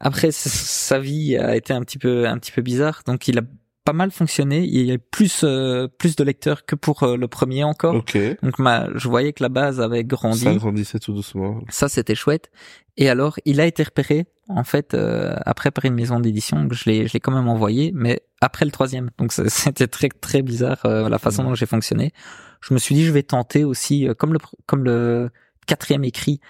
[0.00, 3.42] Après, sa vie a été un petit peu un petit peu bizarre, donc il a
[3.84, 4.64] pas mal fonctionné.
[4.64, 7.94] Il y a plus euh, plus de lecteurs que pour euh, le premier encore.
[7.94, 8.18] Ok.
[8.42, 10.40] Donc ma, je voyais que la base avait grandi.
[10.40, 11.60] Ça grandissait tout doucement.
[11.68, 12.50] Ça, c'était chouette.
[12.96, 16.68] Et alors, il a été repéré, en fait, euh, après par une maison d'édition.
[16.70, 19.10] Je l'ai, je l'ai quand même envoyé, mais après le troisième.
[19.18, 22.12] Donc, c'était très, très bizarre euh, la façon dont j'ai fonctionné.
[22.60, 25.30] Je me suis dit, je vais tenter aussi, euh, comme le, comme le
[25.66, 26.40] quatrième écrit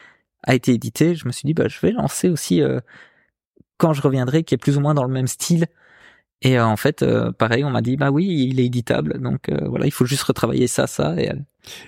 [0.42, 2.80] a été édité, je me suis dit, bah, je vais lancer aussi euh,
[3.76, 5.66] quand je reviendrai, qui est plus ou moins dans le même style.
[6.42, 9.20] Et euh, en fait, euh, pareil, on m'a dit, bah oui, il est éditable.
[9.20, 11.14] Donc euh, voilà, il faut juste retravailler ça, ça.
[11.18, 11.30] Et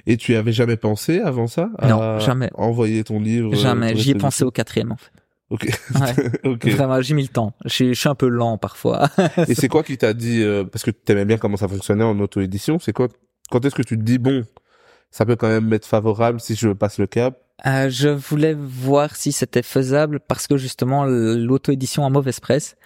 [0.07, 1.71] Et tu avais jamais pensé avant ça?
[1.79, 2.51] À Non, jamais.
[2.55, 5.13] envoyer ton livre jamais, j'y ai pensé au quatrième, en fait.
[5.53, 5.69] Ok.
[5.95, 6.31] Ouais.
[6.51, 6.67] ok.
[6.69, 7.53] Vraiment, j'ai mis le temps.
[7.67, 9.11] Je suis, un peu lent parfois.
[9.49, 12.19] Et c'est quoi qui t'a dit euh, parce que t'aimais bien comment ça fonctionnait en
[12.21, 13.09] auto-édition, c'est quoi
[13.51, 14.45] quand est-ce que tu te dis bon,
[15.11, 17.39] ça peut quand même être favorable si je passe le cap?
[17.67, 22.77] Euh, je voulais voir si c'était faisable parce que justement l'auto-édition a mauvaise presse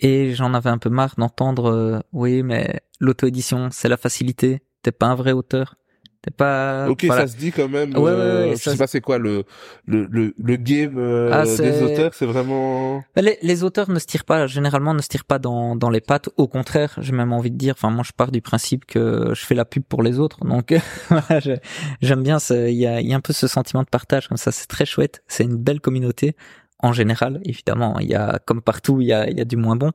[0.00, 4.92] et j'en avais un peu marre d'entendre euh, oui mais l'auto-édition c'est la facilité, t'es
[4.92, 5.76] pas un vrai auteur,
[6.22, 6.88] t'es pas.
[6.90, 7.26] Ok, voilà.
[7.26, 7.94] ça se dit quand même.
[7.96, 9.44] Ouais, ouais, euh, ouais, je sais se- pas c'est quoi le
[9.86, 13.98] le le, le game euh, Ah, des auteurs, c'est vraiment Mais Les, les auteurs ne
[13.98, 16.28] se tirent pas, généralement ne se tirent pas dans, dans les pattes.
[16.36, 19.44] Au contraire, j'ai même envie de dire, enfin moi je pars du principe que je
[19.46, 20.44] fais la pub pour les autres.
[20.44, 20.74] Donc
[22.02, 24.36] j'aime bien, il y a, il y a un peu ce sentiment de partage comme
[24.38, 25.22] ça, c'est très chouette.
[25.26, 26.36] C'est une belle communauté
[26.82, 27.98] en général, évidemment.
[28.00, 29.92] Il y a, comme partout, il y a, il y a du moins bon.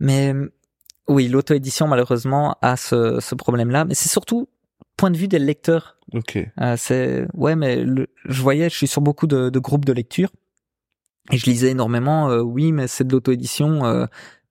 [0.00, 0.34] Mais
[1.08, 3.84] oui, l'auto-édition malheureusement a ce, ce problème-là.
[3.84, 4.48] Mais c'est surtout
[4.96, 6.38] point de vue des lecteurs Ok.
[6.60, 9.92] euh, c'est ouais, mais le- je voyais, je suis sur beaucoup de, de groupes de
[9.92, 10.30] lecture
[11.30, 14.06] Et je lisais énormément, euh, oui, mais c'est de l'auto-édition, euh,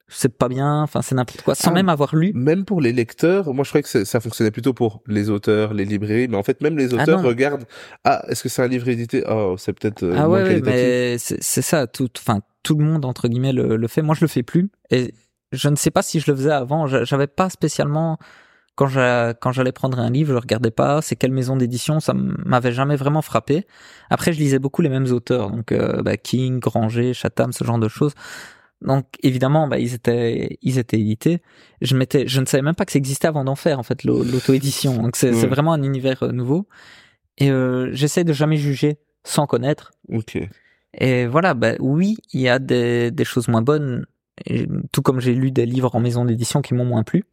[0.10, 2.32] c'est pas bien, enfin c'est n'importe quoi, sans Ah, même avoir lu.
[2.34, 5.86] Même pour les lecteurs, moi je croyais que ça fonctionnait plutôt pour les auteurs, les
[5.86, 7.66] librairies, mais en fait même les Ah auteurs regardent.
[8.04, 9.24] Ah, est-ce que c'est un livre édité?
[9.30, 13.28] Oh, c'est peut-être euh, Ah ouais, mais c'est ça, tout, enfin tout le monde entre
[13.28, 14.02] guillemets le, le fait.
[14.02, 15.14] Moi, je le fais plus, et
[15.52, 16.88] je ne sais pas si je le faisais avant.
[16.88, 18.18] J'a- J'avais pas spécialement
[18.76, 22.96] quand j'allais prendre un livre, je regardais pas c'est quelle maison d'édition, ça m'avait jamais
[22.96, 23.66] vraiment frappé.
[24.12, 27.80] Après, je lisais beaucoup les mêmes auteurs, donc euh, bah, King, Granger, Chatham, ce genre
[27.80, 28.14] de choses.
[28.82, 31.42] Donc évidemment, bah, ils étaient ils étaient édités.
[31.82, 34.04] Je m'étais, je ne savais même pas que ça existait avant d'en faire en fait
[34.04, 35.02] l'au- l'auto-édition.
[35.02, 35.48] Donc c'est Ouais.
[35.48, 36.68] vraiment un univers euh, nouveau.
[37.40, 39.92] Et euh, j'essaie de jamais juger sans connaître.
[40.10, 40.38] Ok.
[41.00, 44.06] Et voilà, bah oui, il y a des, des choses moins bonnes,
[44.46, 47.24] et tout comme j'ai lu des livres en maison d'édition qui m'ont moins plu.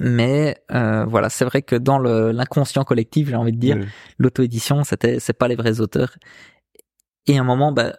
[0.00, 3.84] Mais euh, voilà, c'est vrai que dans l'inconscient collectif, j'ai envie de dire, Ouais.
[4.18, 6.16] l'auto-édition, c'était c'est pas les vrais auteurs.
[7.26, 7.94] Et à un moment, bah,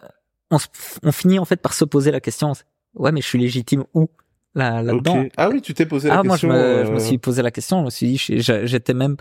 [0.50, 0.58] on,
[1.02, 2.52] on finit en fait par se poser la question,
[2.94, 4.08] ouais, mais je suis légitime où
[4.54, 5.08] là Ok.
[5.36, 6.48] Ah oui, tu t'es posé la ah, moi, je question.
[6.48, 7.80] me, je me euh, suis posé la question.
[7.80, 9.16] Je me suis dit, j'étais même,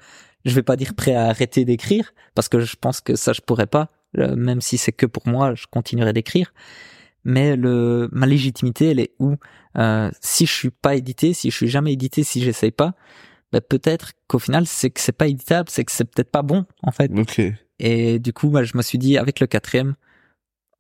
[0.46, 3.42] je vais pas dire prêt à arrêter d'écrire parce que je pense que ça, je
[3.42, 3.90] pourrais pas.
[4.18, 6.54] Euh, Même si c'est que pour moi, je continuerai d'écrire.
[7.26, 9.36] Mais le, ma légitimité, elle est où?
[9.78, 12.94] Euh, Si je suis pas édité, si je suis jamais édité, si j'essaye pas,
[13.52, 16.66] bah, peut-être qu'au final, c'est que c'est pas éditable, c'est que c'est peut-être pas bon
[16.84, 17.12] en fait.
[17.18, 17.42] Ok.
[17.80, 19.96] Et du coup, bah, je me suis dit, avec le quatrième,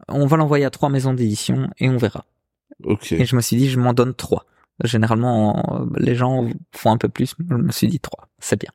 [0.07, 2.25] on va l'envoyer à trois maisons d'édition et on verra.
[2.83, 3.11] Ok.
[3.13, 4.45] Et je me suis dit, je m'en donne trois.
[4.83, 7.33] Généralement, les gens font un peu plus.
[7.39, 8.27] mais Je me suis dit trois.
[8.39, 8.71] C'est bien.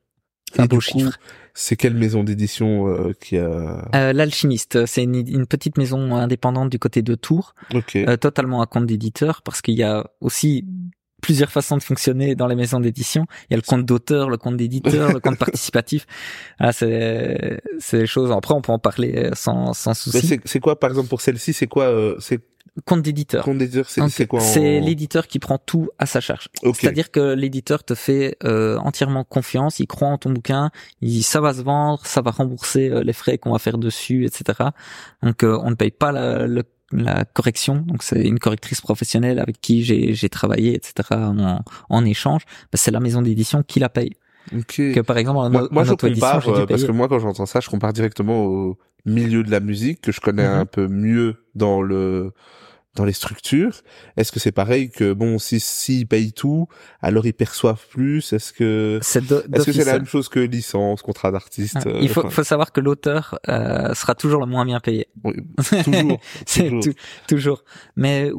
[0.52, 1.18] C'est un beau chiffre.
[1.54, 6.70] C'est quelle maison d'édition euh, qui a Euh, L'alchimiste, c'est une, une petite maison indépendante
[6.70, 7.96] du côté de Tours, Ok.
[7.96, 10.64] euh, totalement à compte d'éditeur, parce qu'il y a aussi
[11.20, 13.26] plusieurs façons de fonctionner dans les maisons d'édition.
[13.48, 16.06] Il y a le compte d'auteur, le compte d'éditeur, le compte participatif.
[16.58, 18.30] Ah, c'est c'est des choses.
[18.32, 20.40] Après, on peut en parler sans sans Mais souci.
[20.44, 22.40] c'est quoi par exemple pour celle-ci C'est quoi euh, C'est
[22.84, 23.44] Compte d'éditeur.
[23.44, 26.48] qu'on dire C'est quoi en- C'est l'éditeur qui prend tout à sa charge.
[26.62, 26.76] Ok.
[26.80, 30.70] C'est-à-dire que l'éditeur te fait euh, entièrement confiance, il croit en ton bouquin,
[31.02, 33.76] il dit ça va se vendre, ça va rembourser euh, les frais qu'on va faire
[33.76, 34.68] dessus, etc.
[35.22, 39.38] Donc euh, on ne paye pas la, le- la correction, donc c'est une correctrice professionnelle
[39.38, 40.92] avec qui j'ai j'ai travaillé, etc.
[41.12, 44.12] En, en échange, Bah, c'est la maison d'édition qui la paye.
[44.56, 44.74] Ok.
[44.76, 47.46] Que par exemple en, Moi, moi en je compare euh, parce que moi quand j'entends
[47.46, 50.54] ça, je compare directement au milieu de la musique que je connais Mhm.
[50.60, 52.32] un peu mieux dans le
[52.96, 53.82] dans les structures.
[54.16, 56.66] Est-ce que c'est pareil que bon si s'ils payent tout,
[57.00, 61.02] alors ils perçoivent plus Est-ce que C'est est-ce que c'est la même chose que licence,
[61.02, 64.46] contrat d'artiste Ah, euh, Il faut, enfin, faut savoir que l'auteur euh, sera toujours le
[64.46, 65.06] moins bien payé.
[65.22, 65.34] oui,
[65.84, 66.82] toujours, C'est toujours.
[66.82, 66.94] tout-
[67.28, 67.64] toujours.
[67.96, 68.30] Mais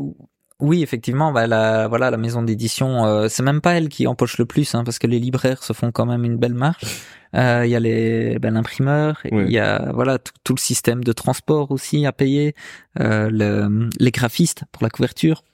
[0.61, 4.37] oui, effectivement, bah, la, voilà, la maison d'édition, euh, c'est même pas elle qui empoche
[4.37, 6.81] le plus, hein, parce que les libraires se font quand même une belle marge.
[7.33, 11.01] Euh, Il y a les, ben, l'imprimeur, il y a voilà tout, tout le système
[11.01, 12.55] de transport aussi à payer,
[12.99, 15.45] euh, le- les graphistes pour la couverture,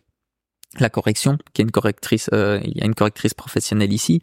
[0.79, 4.21] la correction, qui est une correctrice, euh, il y a une correctrice professionnelle ici.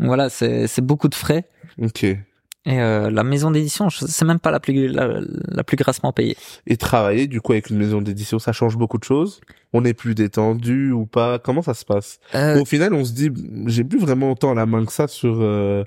[0.00, 1.44] Donc Voilà, c'est c'est beaucoup de frais.
[1.80, 2.04] Ok.
[2.68, 6.36] Et euh, la maison d'édition, c'est même pas la plus la, la plus grassement payée.
[6.66, 9.40] Et travailler du coup avec une maison d'édition, ça change beaucoup de choses.
[9.72, 11.38] On est plus détendu ou pas?
[11.38, 12.20] Comment ça se passe?
[12.34, 13.30] Euh, Au final, on se dit,
[13.66, 15.84] j'ai plus vraiment autant la main que ça sur euh,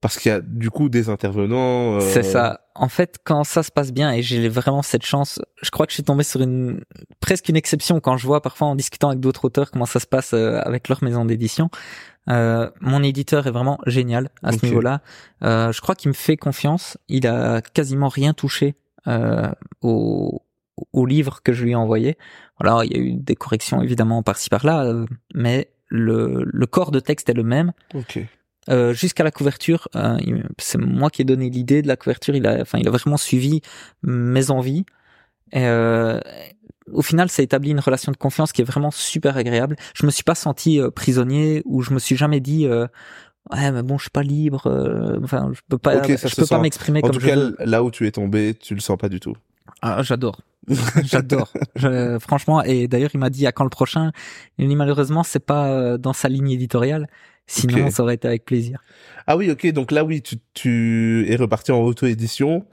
[0.00, 1.96] parce qu'il y a du coup des intervenants.
[1.96, 2.60] euh, C'est ça.
[2.74, 5.92] En fait, quand ça se passe bien, et j'ai vraiment cette chance, je crois que
[5.92, 6.82] je suis tombé sur une
[7.20, 10.06] presque une exception quand je vois parfois en discutant avec d'autres auteurs comment ça se
[10.06, 11.70] passe euh, avec leur maison d'édition.
[12.28, 15.00] Euh, mon éditeur est vraiment génial à ce niveau-là.
[15.44, 16.98] Euh, je crois qu'il me fait confiance.
[17.08, 18.74] Il a quasiment rien touché
[19.06, 19.48] euh,
[19.80, 20.42] au,
[20.92, 22.18] au livre que je lui ai envoyé.
[22.60, 26.90] Voilà, il y a eu des corrections évidemment par-ci par-là, euh, mais le, le corps
[26.90, 27.72] de texte est le même.
[27.94, 28.18] Ok.
[28.68, 30.18] Euh, jusqu'à la couverture, euh,
[30.58, 32.34] c'est moi qui ai donné l'idée de la couverture.
[32.34, 33.60] Il a, enfin, il a vraiment suivi
[34.02, 34.84] mes envies.
[35.52, 36.20] Et euh,
[36.92, 39.76] au final, ça établit une relation de confiance qui est vraiment super agréable.
[39.94, 42.86] Je me suis pas senti euh, prisonnier ou je me suis jamais dit, euh,
[43.52, 44.66] ouais, mais bon, je suis pas libre.
[44.66, 47.56] euh, enfin, je peux pas, je peux pas m'exprimer En comme tout je cas, veux.
[47.60, 49.34] là où tu es tombé, tu le sens pas du tout.
[49.82, 50.40] Ah, j'adore.
[51.04, 51.52] J'adore.
[52.18, 54.10] Franchement, et d'ailleurs, il m'a dit à quand le prochain?
[54.58, 57.06] Il dit malheureusement, c'est pas dans sa ligne éditoriale.
[57.46, 58.80] Sinon, ça aurait été avec plaisir.
[59.26, 59.66] Ah oui, ok.
[59.72, 62.64] Donc là, oui, tu, tu es reparti en auto-édition,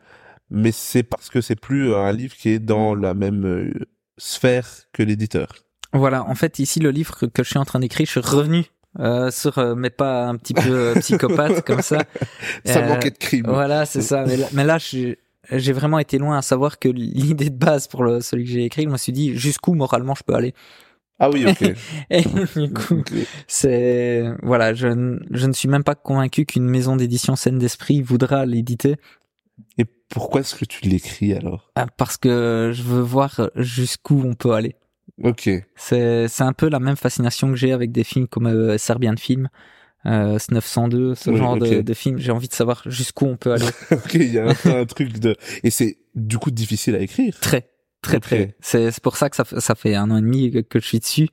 [0.50, 3.72] mais c'est parce que c'est plus un livre qui est dans la même euh,
[4.18, 5.50] sphère que l'éditeur.
[5.94, 8.66] Voilà, en fait, ici, le livre que, je suis en train d'écrire, je suis revenu
[9.00, 12.04] euh, sur euh, mes pas un petit peu euh, psychopathe comme ça.
[12.66, 13.46] Ça Euh, manquait de crime.
[13.48, 14.26] Voilà, c'est ça.
[14.26, 15.20] Mais là, mais là, j'ai
[15.52, 18.64] j'ai vraiment été loin à savoir que l'idée de base pour le, celui que j'ai
[18.64, 20.54] écrit, je me suis dit jusqu'où moralement je peux aller.
[21.20, 21.62] Ah oui, ok.
[22.10, 23.04] Et du coup,
[23.48, 24.88] c'est voilà, je,
[25.32, 28.96] je ne suis même pas convaincu qu'une maison d'édition saine d'esprit voudra l'éditer.
[29.78, 31.72] Et pourquoi est-ce que tu l'écris alors?
[31.76, 34.76] Ah, Parce que je veux voir jusqu'où on peut aller.
[35.22, 35.50] Ok.
[35.76, 39.16] C'est c'est un peu la même fascination que j'ai avec des films comme euh, Serbian
[39.16, 39.50] Film,
[40.08, 42.18] euh, 902, ce Oui, genre de, de films.
[42.18, 43.68] J'ai envie de savoir jusqu'où on peut aller.
[43.92, 45.36] ok, il y a un, un truc de...
[45.64, 47.40] Et c'est du coup difficile à écrire?
[47.40, 47.70] Très,
[48.04, 48.56] très, très.
[48.62, 50.86] C'est c'est pour ça que ça, fait- ça fait un an et demi que, je
[50.86, 51.28] suis dessus.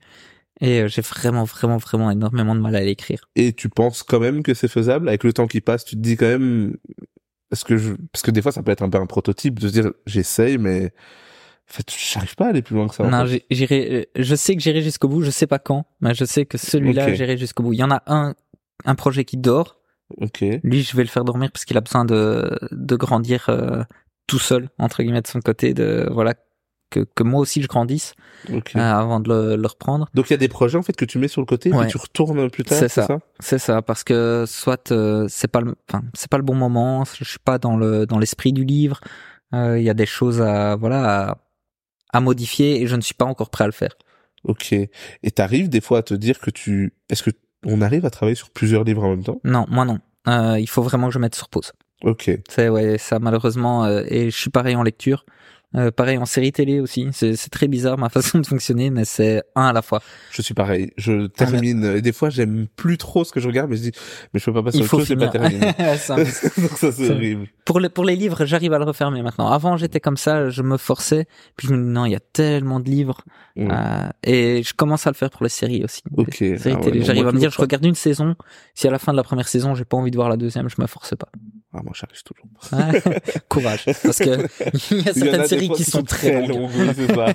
[0.59, 3.21] Et euh, j'ai vraiment, vraiment, vraiment énormément de mal à l'écrire.
[3.35, 5.07] Et tu penses quand même que c'est faisable?
[5.09, 6.77] Avec le temps qui passe Tu te dis quand même
[7.51, 9.67] est-ce que je parce que des fois ça peut être un peu un prototype de
[9.67, 13.03] se dire j'essaye mais en fait j'arrive pas à aller plus loin que ça.
[13.05, 16.23] Non, j'irai, euh, je sais que j'irai jusqu'au bout, je sais pas quand, mais je
[16.25, 17.73] sais que celui-là, j'irai jusqu'au bout.
[17.73, 18.35] Il y en a un,
[18.85, 19.79] un projet qui dort.
[20.17, 20.43] Ok.
[20.63, 23.83] Lui, je vais le faire dormir parce qu'il a besoin de, de grandir euh,
[24.27, 26.35] tout seul, entre guillemets, de son côté, de, voilà,
[26.91, 28.13] que, que moi aussi je grandisse
[28.51, 30.07] euh, avant de le, le reprendre.
[30.13, 31.85] Donc il y a des projets en fait que tu mets sur le côté Ouais.
[31.85, 32.77] et tu retournes plus tard.
[32.77, 33.07] C'est C'est ça.
[33.07, 33.19] ça.
[33.39, 37.03] C'est ça, parce que soit euh, c'est pas le, enfin, c'est pas le bon moment,
[37.17, 38.99] je suis pas dans le dans l'esprit du livre.
[39.55, 41.37] euh, Il y a des choses à voilà à,
[42.13, 43.95] à modifier et je ne suis pas encore prêt à le faire.
[44.43, 44.73] Ok.
[44.73, 47.31] Et t'arrives des fois à te dire que tu est-ce que
[47.65, 49.39] on arrive à travailler sur plusieurs livres en même temps?
[49.43, 49.99] Non, moi non.
[50.27, 51.73] Euh, il faut vraiment que je mette sur pause.
[52.03, 52.31] Ok.
[52.49, 55.25] C'est ouais, ça malheureusement euh, et je suis pareil en lecture.
[55.75, 57.07] Euh, pareil en série télé aussi.
[57.11, 60.01] C'est très bizarre ma façon de fonctionner, mais c'est un à la fois.
[60.31, 60.91] Je suis pareil.
[60.97, 63.91] Je termine et des fois j'aime plus trop ce que je regarde mais je dis
[64.33, 65.59] mais je peux pas passer Il faut autre chose, c'est pas terminé.
[66.57, 67.47] Donc ça c'est horrible.
[67.65, 69.47] pour les pour les livres, j'arrive à le refermer maintenant.
[69.47, 72.19] Avant, j'étais comme ça, je me forçais, puis je me dis non, il y a
[72.19, 73.23] tellement de livres
[73.57, 76.01] euh, et je commence à le faire pour les séries aussi.
[76.15, 76.41] Ok.
[76.41, 78.35] Ah ouais, J'arrive à me dire, je regarde une saison.
[78.73, 80.69] Si à la fin de la première saison, j'ai pas envie de voir la deuxième,
[80.69, 81.29] je me force pas.
[81.73, 82.47] Ah moi j'arrive toujours.
[82.73, 83.01] Ouais.
[83.49, 84.47] Courage, parce que
[84.91, 86.69] il y a y certaines a séries qui sont très longues.
[86.75, 87.27] oui, c'est ça.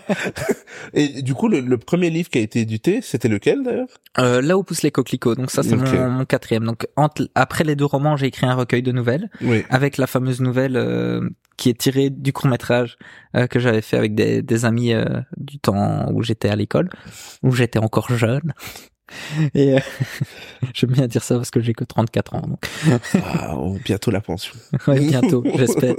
[0.93, 3.89] Et du coup, le, le premier livre qui a été édité, c'était lequel d'ailleurs?
[4.19, 6.65] Euh, là où poussent les coquelicots, donc ça c'est mon quatrième.
[6.65, 9.65] Donc entre, après les deux romans, j'ai écrit un recueil de nouvelles Oui.
[9.71, 12.99] avec la fameuse nouvelle euh, qui est tirée du court métrage
[13.37, 15.05] euh, que j'avais fait avec des, des amis euh,
[15.39, 16.91] du temps où j'étais à l'école,
[17.43, 18.53] où j'étais encore jeune.
[19.55, 19.79] Et euh,
[20.75, 22.43] j'aime bien dire ça parce que j'ai que 34 ans.
[22.47, 22.67] Donc.
[23.23, 24.55] Ah, oh, bientôt la pension.
[24.89, 25.95] Ouais, bientôt, j'espère.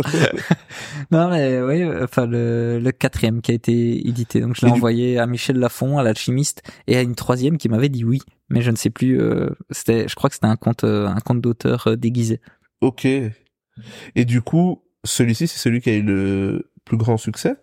[1.12, 4.78] non mais oui, enfin le, le quatrième qui a été édité, donc je l'ai du-
[4.78, 8.62] envoyé à Michel Lafon, à l'alchimiste, et à une troisième qui m'avait dit oui, mais
[8.62, 9.20] je ne sais plus.
[9.20, 12.40] euh, c'était, je crois que c'était un compte, euh, un compte d'auteur euh, déguisé.
[12.82, 13.06] Ok.
[13.06, 17.56] Et du coup, celui-ci, c'est celui qui a eu le plus grand succès?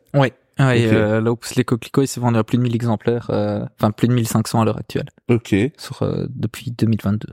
[0.59, 0.65] Oui.
[0.67, 0.93] Ouais, Ok.
[0.93, 3.65] euh, là où poussent les coquelicots, il s'est vendu à plus de 1000 exemplaires, euh,
[3.79, 5.53] enfin plus de 1500 à l'heure actuelle, Ok.
[5.53, 7.29] Et sur euh, depuis 2022.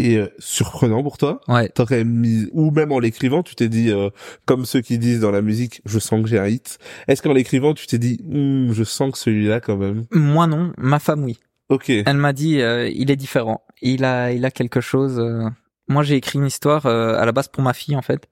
[0.00, 1.40] euh, surprenant pour toi?
[1.48, 1.68] Ouais.
[1.70, 4.10] T'aurais mis, ou même en l'écrivant, tu t'es dit, euh,
[4.46, 6.78] comme ceux qui disent dans la musique, je sens que j'ai un hit.
[7.08, 10.72] Est-ce qu'en l'écrivant, tu t'es dit, Hmm, je sens que celui-là quand même Moi non,
[10.78, 11.38] ma femme oui.
[11.68, 11.90] Ok.
[11.90, 13.62] Elle m'a dit, euh, il est différent.
[13.82, 15.18] Il a, il a quelque chose.
[15.18, 15.48] euh.
[15.88, 18.26] Moi, j'ai écrit une histoire euh, à la base pour ma fille, en fait.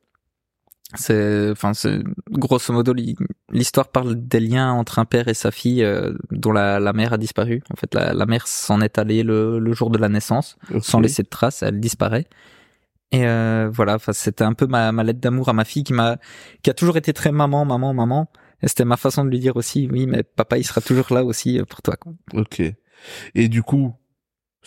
[0.94, 1.98] C'est, enfin, c'est
[2.30, 2.94] grosso modo
[3.50, 7.12] l'histoire parle des liens entre un père et sa fille, euh, dont la, la mère
[7.12, 7.62] a disparu.
[7.72, 11.00] En fait, la, la mère s'en est allée le, le jour de la naissance, sans
[11.00, 11.62] laisser de traces.
[11.62, 12.26] Elle disparaît.
[13.10, 15.92] Et euh, voilà, enfin, c'était un peu ma, ma lettre d'amour à ma fille qui
[15.92, 16.18] m'a,
[16.62, 18.30] qui a toujours été très maman, maman, maman.
[18.62, 21.24] Et c'était ma façon de lui dire aussi, oui, mais papa, il sera toujours là
[21.24, 21.96] aussi euh, pour toi.
[21.96, 22.12] quoi.
[22.32, 22.62] Ok.
[23.34, 23.92] Et du coup,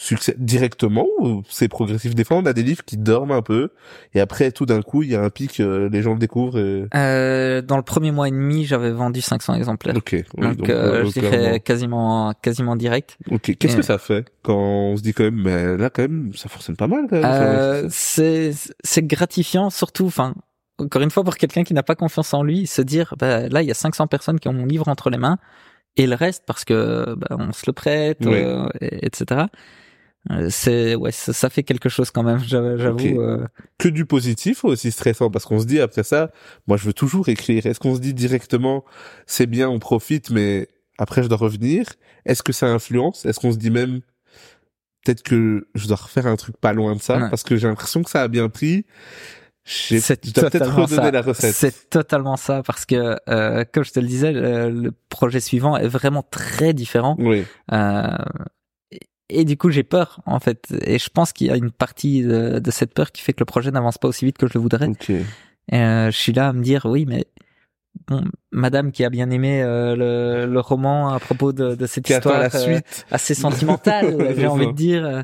[0.01, 2.15] succès directement ou c'est progressif?
[2.15, 3.71] Des fois, on a des livres qui dorment un peu
[4.13, 6.57] et après, tout d'un coup, il y a un pic, euh, les gens le découvrent.
[6.57, 6.85] Et...
[6.95, 9.95] Euh, dans le premier mois et demi, j'avais vendu 500 exemplaires.
[9.97, 10.15] Ok.
[10.37, 11.59] oui, donc, euh, euh, je dirais clairement.
[11.59, 13.17] quasiment, quasiment direct.
[13.29, 13.57] Ok.
[13.59, 16.47] Qu'est-ce que ça fait quand on se dit quand même, mais là, quand même, ça
[16.47, 17.05] fonctionne pas mal.
[17.11, 20.33] Euh, c'est, c'est gratifiant, surtout, enfin,
[20.77, 23.61] encore une fois, pour quelqu'un qui n'a pas confiance en lui, se dire, bah, là,
[23.61, 25.37] il y a 500 personnes qui ont mon livre entre les mains,
[25.97, 28.35] et le reste, parce que, bah, on se le prête, Oui.
[28.35, 29.41] euh, et- etc.
[30.31, 32.77] Euh, C'est, ouais, ça, ça fait quelque chose quand même, j'avoue.
[32.77, 33.05] j'avoue, Ok.
[33.17, 35.31] euh, que du positif ou aussi stressant?
[35.31, 36.31] Parce qu'on se dit après ça,
[36.67, 37.65] moi je veux toujours écrire.
[37.65, 38.83] Est-ce qu'on se dit directement
[39.25, 41.85] c'est bien, on profite, mais après je dois revenir?
[42.25, 43.25] Est-ce que ça influence?
[43.25, 44.01] Est-ce qu'on se dit même
[45.05, 47.17] peut-être que je dois refaire un truc pas loin de ça?
[47.17, 47.29] Ouais.
[47.29, 48.85] parce que j'ai l'impression que ça a bien pris.
[49.63, 51.11] C'est totalement ça.
[51.11, 51.53] la recette.
[51.53, 55.77] C'est totalement ça parce que, euh, comme je te le disais, le, le projet suivant
[55.77, 57.15] est vraiment très différent.
[57.19, 57.45] Oui.
[57.71, 58.07] Euh,
[59.29, 62.23] et, du coup, j'ai peur en fait, et je pense qu'il y a une partie
[62.23, 64.53] de, de cette peur qui fait que le projet n'avance pas aussi vite que je
[64.55, 64.87] le voudrais.
[64.87, 65.09] Ok.
[65.09, 65.23] Et,
[65.73, 67.25] euh, je suis là à me dire, oui, mais
[68.07, 72.05] bon, Madame qui a bien aimé euh, le, le roman à propos de, de cette
[72.05, 75.05] Qui histoire la euh, suite assez sentimentale, j'ai envie de dire.
[75.05, 75.21] euh,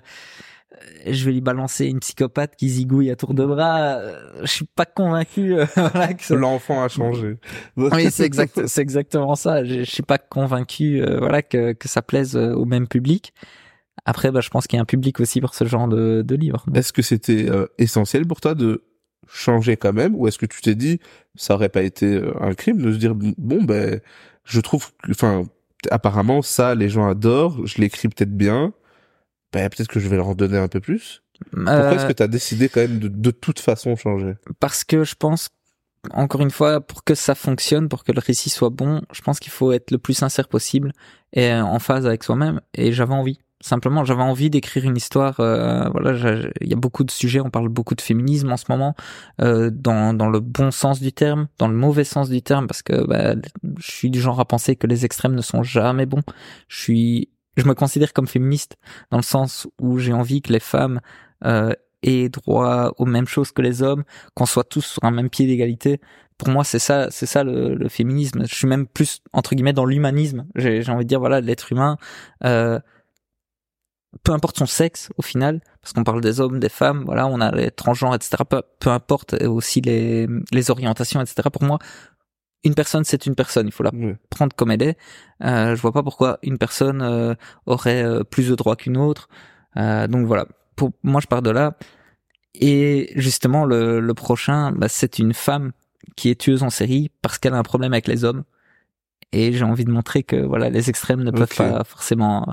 [1.08, 3.96] je vais lui balancer une psychopathe qui zigouille à tour de bras.
[3.98, 7.38] euh, Je suis pas convaincu euh, voilà, que ça- L'enfant a changé.
[7.78, 9.64] oui, c'est exact, c'est exactement ça.
[9.64, 13.34] Je, je suis pas convaincu, euh, voilà, que, que ça plaise euh, au même public.
[14.06, 16.36] Après, bah, je pense qu'il y a un public aussi pour ce genre de, de
[16.36, 16.66] livre.
[16.74, 18.84] Est-ce que c'était euh, essentiel pour toi de
[19.28, 21.00] changer quand même ou est-ce que tu t'es dit
[21.34, 24.00] ça aurait pas été euh, un crime de se dire bon ben
[24.44, 25.46] je trouve enfin
[25.90, 28.72] apparemment ça les gens adorent je l'écris peut-être bien
[29.52, 31.24] ben peut-être que je vais leur donner un peu plus.
[31.52, 34.36] Pourquoi est-ce Euh, que tu as décidé quand même de, de toute façon changer?
[34.60, 35.50] parce que je pense
[36.12, 39.40] encore une fois pour que ça fonctionne pour que le récit soit bon je pense
[39.40, 40.92] qu'il faut être le plus sincère possible
[41.34, 45.90] et en phase avec soi-même et j'avais envie simplement j'avais envie d'écrire une histoire euh,
[45.90, 46.14] voilà
[46.62, 48.96] il y a beaucoup de sujets on parle beaucoup de féminisme en ce moment
[49.42, 52.82] euh, dans dans le bon sens du terme dans le mauvais sens du terme parce
[52.82, 53.36] que bah,
[53.78, 56.24] je suis du genre à penser que les extrêmes ne sont jamais bons
[56.68, 58.78] je suis je me considère comme féministe
[59.12, 61.00] dans le sens où j'ai envie que les femmes
[61.46, 64.04] euh, aient droit aux mêmes choses que les hommes
[64.36, 66.00] qu'on soit tous sur un même pied d'égalité.
[66.38, 68.44] Pour moi, c'est ça, c'est ça le, le féminisme.
[68.46, 70.46] Je suis même plus entre guillemets dans l'humanisme.
[70.56, 71.98] J'ai envie de dire voilà, l'être humain,
[72.44, 72.80] euh,
[74.24, 77.42] peu importe son sexe au final, parce qu'on parle des hommes, des femmes, voilà, on
[77.42, 78.44] a les transgenres, etc.
[78.50, 81.50] Peu, peu importe aussi les les orientations, etc.
[81.52, 81.80] Pour moi,
[82.66, 83.68] une personne, c'est une personne.
[83.68, 83.92] Il faut la
[84.30, 84.98] prendre comme elle est.
[85.44, 87.36] Euh, je vois pas pourquoi une personne euh,
[87.66, 89.30] aurait euh, plus de droits qu'une autre.
[89.78, 90.48] Euh, donc voilà.
[90.76, 91.78] Pour moi, je pars de là.
[92.56, 95.72] Et justement, le, le prochain, bah, c'est une femme
[96.16, 98.44] qui est tueuse en série parce qu'elle a un problème avec les hommes.
[99.32, 102.48] Et j'ai envie de montrer que voilà, les extrêmes ne peuvent pas forcément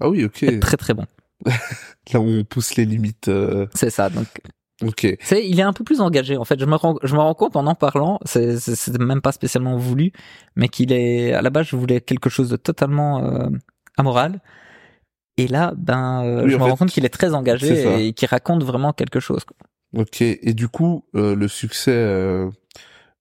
[0.00, 1.06] ah oui ok très très bons.
[2.12, 4.10] là où on pousse les limites euh, C'est ça.
[4.10, 4.26] Donc,
[4.82, 6.36] ok c'est, il est un peu plus engagé.
[6.36, 8.98] En fait, je me rends, je me rends compte en en parlant, c'est, c'est, c'est
[8.98, 10.12] même pas spécialement voulu,
[10.56, 13.48] mais qu'il est, à la base, je voulais quelque chose de totalement euh,
[13.96, 14.40] amoral.
[15.36, 18.12] Et là, ben, euh, Oui, je me fait, rends compte qu'il est très engagé et
[18.12, 19.44] qu'il raconte vraiment quelque chose.
[19.44, 19.56] quoi.
[20.02, 22.50] ok et du coup euh, le succès euh,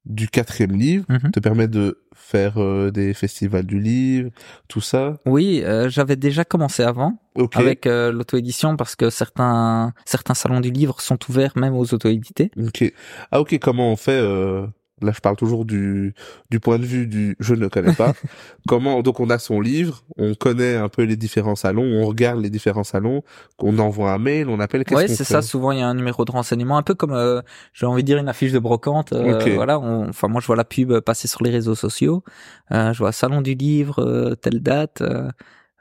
[0.05, 1.31] du quatrième livre Mhm.
[1.31, 4.29] te permet de faire euh, des festivals du livre
[4.67, 9.93] tout ça Oui, euh, j'avais déjà commencé avant ok avec euh, l'auto-édition parce que certains
[10.05, 12.51] certains salons du livre sont ouverts même aux auto-édités.
[12.57, 12.93] Ok.
[13.31, 14.67] Ah ok, comment on fait euh,
[15.01, 16.13] Là, je parle toujours du
[16.49, 18.13] du point de vue du je ne connais pas.
[18.67, 22.41] comment donc on a son livre, on connaît un peu les différents salons, on regarde
[22.41, 23.23] les différents salons,
[23.59, 24.83] on envoie un mail, on appelle.
[24.85, 25.41] qu'on c'est ça.
[25.41, 27.41] Souvent, il y a un numéro de renseignement, un peu comme, euh,
[27.73, 29.13] j'ai envie de dire, une affiche de brocante.
[29.13, 29.49] euh, Ok.
[29.55, 29.79] Voilà.
[29.79, 32.23] on- Enfin, moi, je vois la pub passer sur les réseaux sociaux.
[32.71, 35.01] Euh, je vois salon du livre, euh, telle date.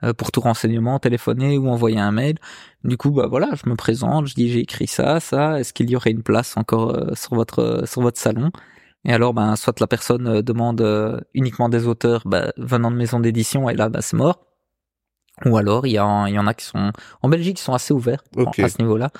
[0.04, 2.36] euh, pour tout renseignement, téléphoner ou envoyer un mail.
[2.84, 5.58] Du coup, bah voilà, je me présente, je dis j'ai écrit ça, ça.
[5.58, 8.50] Est-ce qu'il y aurait une place encore sur votre sur votre salon?
[9.04, 12.96] Et alors, ben soit la personne euh, demande euh, uniquement des auteurs bah, venant de
[12.96, 14.44] maisons d'édition, et là, bah, c'est mort.
[15.46, 16.90] Ou alors, il y, en- il y en a qui sont
[17.22, 18.24] en Belgique, qui sont assez ouverts
[18.64, 19.10] à ce niveau-là.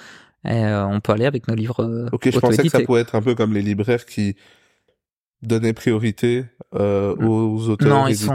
[0.45, 3.01] Et euh, on peut aller avec nos livres euh, Ok, je pensais que ça pouvait
[3.03, 4.35] être un peu comme les libraires qui
[5.43, 8.35] donnaient priorité euh, aux auteurs Non, ils sont,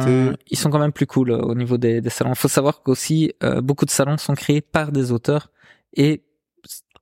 [0.50, 2.32] ils sont quand même plus cool au niveau des, des salons.
[2.32, 5.52] Il faut savoir qu'aussi, beaucoup de salons sont créés par des auteurs
[5.96, 6.24] et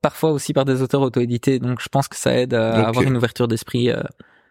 [0.00, 1.60] parfois aussi par des auteurs auto-édités.
[1.60, 3.90] Donc, je pense que ça aide à avoir une ouverture d'esprit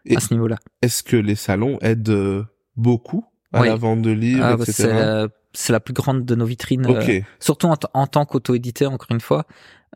[0.05, 0.57] Et- à ce niveau-là.
[0.81, 2.43] Est-ce que les salons aident euh,
[2.75, 3.67] beaucoup à Oui.
[3.67, 4.73] la vente de livres, Ah, bah, etc.
[4.73, 6.85] c'est la, c'est la plus grande de nos vitrines.
[6.87, 9.45] euh, surtout en, t- en tant qu'auto-éditeur, encore une fois.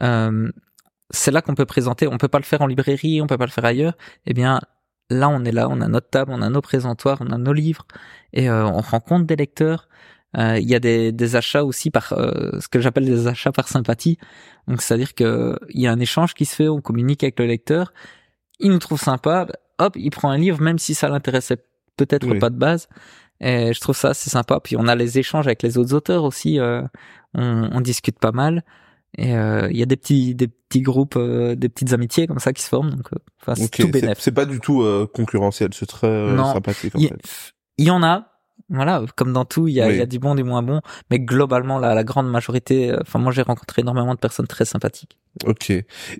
[0.03, 0.51] Euh,
[1.12, 2.08] c'est là qu'on peut présenter.
[2.08, 3.93] On peut pas le faire en librairie, on peut pas le faire ailleurs.
[4.26, 4.60] Eh bien,
[5.10, 7.53] là, on est là, on a notre table, on a nos présentoirs, on a nos
[7.53, 7.86] livres,
[8.34, 9.88] et euh, on rencontre des lecteurs.
[10.38, 14.18] Il y a des, des achats aussi par ce que j'appelle des achats par sympathie.
[14.68, 17.45] Donc, c'est-à-dire que il y a un échange qui se fait, on communique avec le
[17.45, 17.93] lecteur.
[18.60, 21.57] Il nous trouve sympa, bah, hop, il prend un livre, même si ça l'intéressait
[21.97, 22.39] peut-être Oui.
[22.39, 22.88] pas de base.
[23.41, 24.59] Et je trouve ça assez sympa.
[24.63, 26.59] Puis on a les échanges avec les autres auteurs aussi.
[26.59, 26.82] euh,
[27.34, 28.63] on, on discute pas mal.
[29.17, 32.39] Et euh, il y a des petits, des petits groupes, euh, des petites amitiés comme
[32.39, 32.91] ça qui se forment.
[32.91, 34.17] Donc, euh, enfin, c'est tout C'est bénéf.
[34.19, 36.51] c'est pas du tout euh, concurrentiel, c'est très Non.
[36.53, 37.53] sympathique en fait.
[37.78, 38.35] il y en a,
[38.70, 39.93] voilà, comme dans tout, il y a, Oui.
[39.93, 40.82] il y a du bon, du moins bon.
[41.11, 44.66] Mais globalement, la, la grande majorité, euh, enfin moi j'ai rencontré énormément de personnes très
[44.66, 45.18] sympathiques.
[45.45, 45.72] Ok.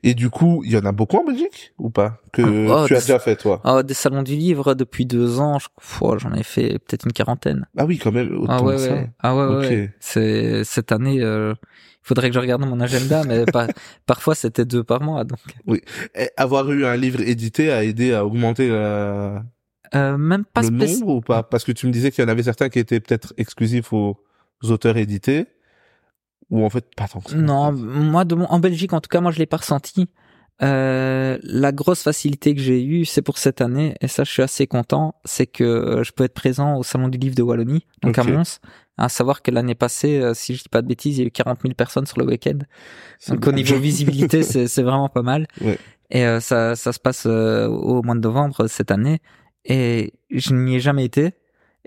[0.04, 2.20] Et du coup, il y en a beaucoup en Belgique ou pas?
[2.34, 3.62] Que Oh, tu as déjà fait toi?
[3.64, 7.66] Ah, des salons du livre depuis deux ans, je- j'en ai fait peut-être une quarantaine.
[7.78, 8.92] Ah oui, quand même Ah ouais, ça.
[8.94, 9.10] ouais.
[9.20, 9.70] Ah ouais, ouais, Ok.
[9.72, 9.94] ouais.
[10.00, 11.22] C'est cette année.
[11.22, 13.46] Euh, il faudrait que je regarde mon agenda, mais
[14.06, 15.24] parfois c'était deux par mois.
[15.24, 15.40] Donc
[16.14, 19.44] Et avoir eu un livre édité a aidé à augmenter la-
[19.96, 21.44] euh, même pas le nombre ou pas?
[21.44, 24.18] Parce que tu me disais qu'il y en avait certains qui étaient peut-être exclusifs aux
[24.64, 25.48] auteurs édités
[26.50, 27.38] ou en fait pas tant que ça.
[27.38, 30.08] Non, moi de mon, en Belgique en tout cas, moi je l'ai pas ressenti.
[30.62, 34.42] Euh, la grosse facilité que j'ai eue, c'est pour cette année, et ça je suis
[34.42, 37.86] assez content, c'est que euh, je peux être présent au salon du livre de Wallonie,
[38.02, 38.60] donc à Mons.
[38.98, 41.28] À savoir que l'année passée, euh, si je dis pas de bêtises, il y a
[41.28, 42.60] eu 40 000 personnes sur le week-end.
[43.28, 45.48] Donc au niveau visibilité, c'est vraiment pas mal.
[45.60, 45.78] Ouais.
[46.12, 49.20] Et euh, ça, ça se passe euh, au mois de novembre cette année.
[49.66, 51.34] Et je n'y ai jamais été.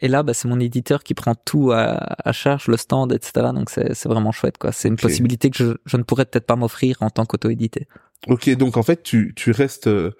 [0.01, 3.49] Et là, bah, c'est mon éditeur qui prend tout à, à charge, le stand, etc.
[3.55, 4.71] Donc c'est vraiment chouette, quoi.
[4.73, 7.89] C'est une possibilité que je, je ne pourrais peut-être pas m'offrir en tant qu'auto-édité.
[8.29, 10.13] Ok, donc en fait, tu, tu restes euh,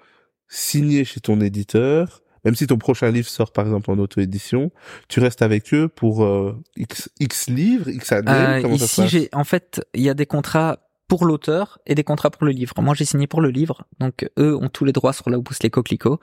[0.49, 4.71] signé chez ton éditeur, même si ton prochain livre sort par exemple en auto-édition,
[5.07, 8.31] tu restes avec eux pour euh, X, X livres, X années.
[8.31, 9.39] Euh, comment ça se ici, passe?
[9.39, 10.79] en fait, il y a des contrats
[11.09, 12.73] pour l'auteur et des contrats pour le livre.
[12.81, 15.43] Moi, j'ai signé pour le livre, donc eux ont tous les droits sur là où
[15.43, 16.19] poussent les coquelicots.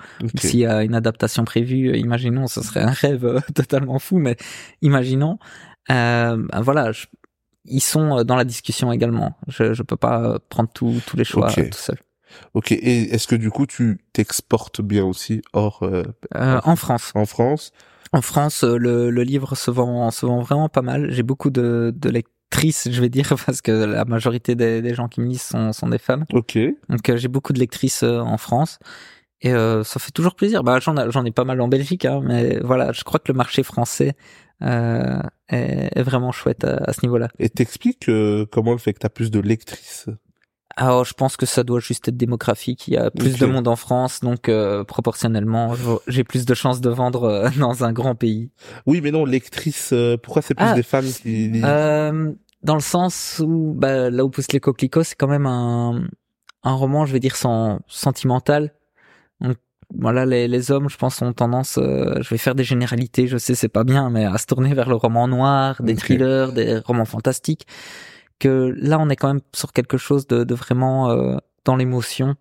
[0.48, 4.16] S'il y a une adaptation prévue, euh, imaginons, ce serait un rêve euh, totalement fou,
[4.18, 4.36] mais
[4.80, 5.38] imaginons.
[5.90, 7.06] Euh, ben voilà, je-
[7.66, 9.36] ils sont euh, dans la discussion également.
[9.48, 11.98] Je, je peux pas prendre tous tous les choix tout seul.
[12.54, 16.02] Ok, et est-ce que du coup tu t'exportes bien aussi hors euh,
[16.34, 17.72] Euh, en France, en France?
[18.12, 21.10] En France, le, le livre se vend se vend vraiment pas mal.
[21.10, 22.08] J'ai beaucoup de, de
[22.52, 25.72] lectrices, je vais dire, parce que la majorité des, des gens qui me lisent sont,
[25.72, 26.24] sont des femmes.
[26.32, 26.58] Ok.
[26.88, 28.78] Donc euh, j'ai beaucoup de lectrices euh, en France
[29.42, 30.62] et euh, ça fait toujours plaisir.
[30.64, 33.30] Bah j'en ai- j'en ai pas mal en Belgique, hein, mais voilà, je crois que
[33.30, 34.14] le marché français
[34.62, 37.28] euh, est, est vraiment chouette à, à ce niveau-là.
[37.38, 38.10] Et t'expliques
[38.50, 40.06] comment le fait que t'as plus de lectrices?
[40.78, 42.86] Alors je pense que ça doit juste être démographique.
[42.88, 45.74] Il y a plus de monde en France, donc euh, proportionnellement,
[46.06, 48.50] j'ai plus de chances de vendre euh, dans un grand pays.
[48.84, 49.90] Oui, mais non, lectrices.
[49.94, 50.74] euh, pourquoi c'est plus Ah.
[50.74, 55.14] des femmes qui Euh, dans le sens où bah, là où poussent les coquelicots, c'est
[55.14, 56.02] quand même un,
[56.62, 58.74] un roman, je vais dire, sans, sentimental.
[59.40, 59.56] Donc
[59.96, 63.38] voilà, les, les hommes, je pense, ont tendance, euh, je vais faire des généralités, je
[63.38, 66.78] sais, c'est pas bien, mais à se tourner vers le roman noir, des thrillers, des
[66.80, 67.66] romans fantastiques.
[68.38, 72.34] Que là, on est quand même sur quelque chose de, de vraiment euh, dans l'émotion.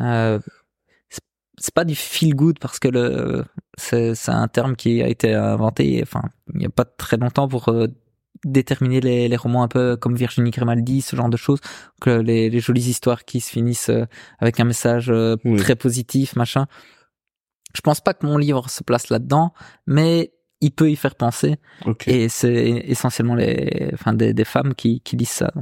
[0.00, 0.38] Euh,
[1.08, 3.44] c'est- pas du feel good parce que le
[3.76, 6.22] c'est un terme qui a été inventé enfin
[6.54, 7.86] il y a pas très longtemps pour euh,
[8.44, 11.60] déterminer les, les romans un peu comme Virginie Grimaldi ce genre de choses
[12.00, 14.04] que les, les jolies histoires qui se finissent euh,
[14.38, 15.56] avec un message euh, Oui.
[15.58, 16.66] très positif machin
[17.74, 19.52] je pense pas que mon livre se place là-dedans
[19.86, 20.32] mais
[20.64, 21.56] il peut y faire penser.
[22.06, 25.52] Et c'est essentiellement les enfin des, des femmes qui, qui lisent ça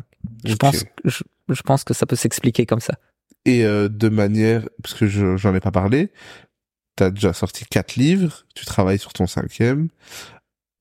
[0.45, 2.95] je pense je, je pense que ça peut s'expliquer comme ça.
[3.45, 6.13] Et euh, de manière, parce que je j'en ai pas parlé,
[6.97, 9.89] t'as déjà sorti quatre livres, tu travailles sur ton cinquième.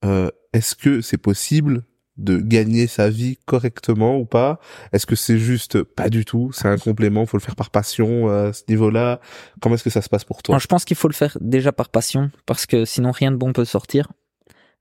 [0.04, 1.82] Euh, Est-ce que c'est possible
[2.18, 4.60] de gagner sa vie correctement ou pas?
[4.92, 6.50] Est-ce que c'est juste pas du tout?
[6.52, 9.20] C'est un complément, faut le faire par passion euh, à ce niveau-là?
[9.60, 10.58] Comment est-ce que ça se passe pour toi?
[10.58, 13.52] Je pense qu'il faut le faire déjà par passion, parce que sinon rien de bon
[13.52, 14.12] peut sortir.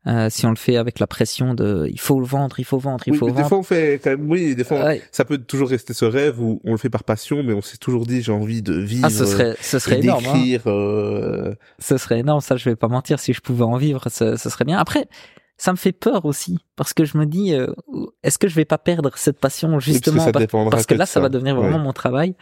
[0.08, 2.80] Euh, si on le fait avec la pression de il faut le vendre, il faut
[2.80, 3.50] vendre, il Oui, faut mais des vendre.
[3.50, 6.60] fois on fait quand même, oui, des fois ça peut toujours rester ce rêve où
[6.64, 9.10] on le fait par passion, mais on s'est toujours dit j'ai envie de vivre, Ah,
[9.12, 10.26] ce serait, ce et serait énorme.
[10.26, 10.58] hein.
[10.66, 13.20] euh, Ce serait énorme, ça je vais pas mentir.
[13.20, 14.80] Si je pouvais en vivre, ce, ce serait bien.
[14.80, 15.06] Après,
[15.64, 17.68] ça me fait peur aussi, parce que je me dis, euh,
[18.24, 20.72] est-ce que je vais pas perdre cette passion oui, parce que justement ça par- dépendra
[20.72, 21.84] parce que là, ça va devenir vraiment Ouais.
[21.84, 22.36] mon travail.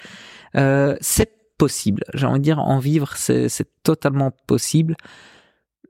[0.56, 2.04] Euh, c'est possible.
[2.14, 4.96] J'ai envie de dire, en vivre, c'est c'est totalement possible.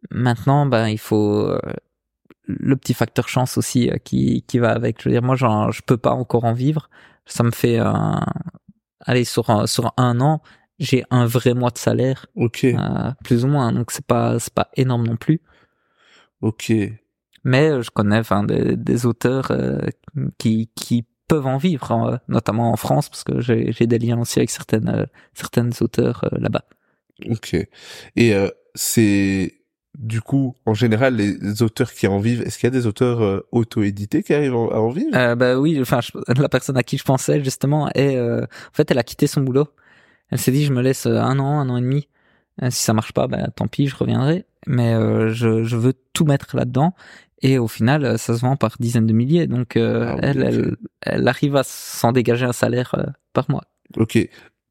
[0.09, 1.59] Maintenant, ben, il faut euh,
[2.47, 5.01] le petit facteur chance aussi euh, qui qui va avec.
[5.03, 6.89] Je veux dire, moi, je peux pas encore en vivre.
[7.27, 8.25] Ça me fait, un...
[9.01, 10.41] allez, sur un, sur un an,
[10.79, 13.71] j'ai un vrai mois de salaire, Ok, euh, plus ou moins.
[13.71, 15.41] Donc c'est pas c'est pas énorme non plus.
[16.41, 16.73] ok.
[17.43, 19.79] Mais euh, je connais, enfin, des, des auteurs euh,
[20.37, 24.19] qui qui peuvent en vivre, hein, notamment en France, parce que j'ai j'ai des liens
[24.19, 26.65] aussi avec certaines euh, certaines auteurs euh, là-bas.
[27.29, 27.55] Ok.
[28.15, 29.53] Et euh, c'est
[29.97, 33.21] du coup, en général, les auteurs qui en vivent, est-ce qu'il y a des auteurs
[33.21, 35.15] euh, auto-édités qui arrivent en- à en vivre?
[35.15, 36.11] Euh, bah oui, enfin, je-
[36.41, 39.41] la personne à qui je pensais justement est, euh, en fait, elle a quitté son
[39.41, 39.67] boulot.
[40.29, 42.07] Elle s'est dit, je me laisse un an, un an et demi.
[42.61, 44.45] Euh, si ça marche pas, bah tant pis, je reviendrai.
[44.67, 46.93] Mais euh, je, je veux tout mettre là-dedans.
[47.41, 49.47] Et au final, euh, ça se vend par dizaines de milliers.
[49.47, 53.63] Donc, euh, Ah elle, elle, elle arrive à s'en dégager un salaire euh, par mois.
[53.95, 54.17] Ok.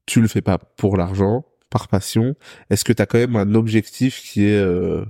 [0.05, 2.35] Tu le fais pas pour l'argent, par passion.
[2.69, 5.03] Est-ce que tu as quand même un objectif qui est euh,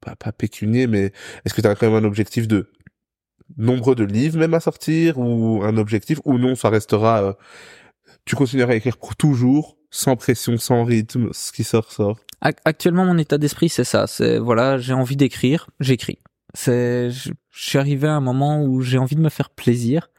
[0.00, 1.12] pas, pas pécunier, mais
[1.44, 2.70] est-ce que tu as quand même un objectif de
[3.56, 7.32] nombre de livres même à sortir ou un objectif ou non, ça restera euh,
[8.26, 12.18] tu continueras à écrire pour toujours, sans pression, sans rythme, ce qui sort sort.
[12.42, 14.06] Ac- Actuellement, mon état d'esprit, c'est ça.
[14.06, 16.18] C'est voilà, j'ai envie d'écrire, j'écris.
[16.54, 20.10] C'est, je, je suis arrivé à un moment où j'ai envie de me faire plaisir,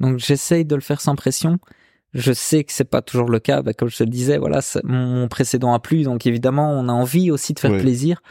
[0.00, 1.58] donc j'essaye de le faire sans pression.
[2.14, 4.60] Je sais que c'est pas toujours le cas, bah, comme je te le disais, voilà,
[4.84, 7.78] mon, précédent a plu, donc évidemment, on a envie aussi de faire Ouais.
[7.80, 8.22] plaisir,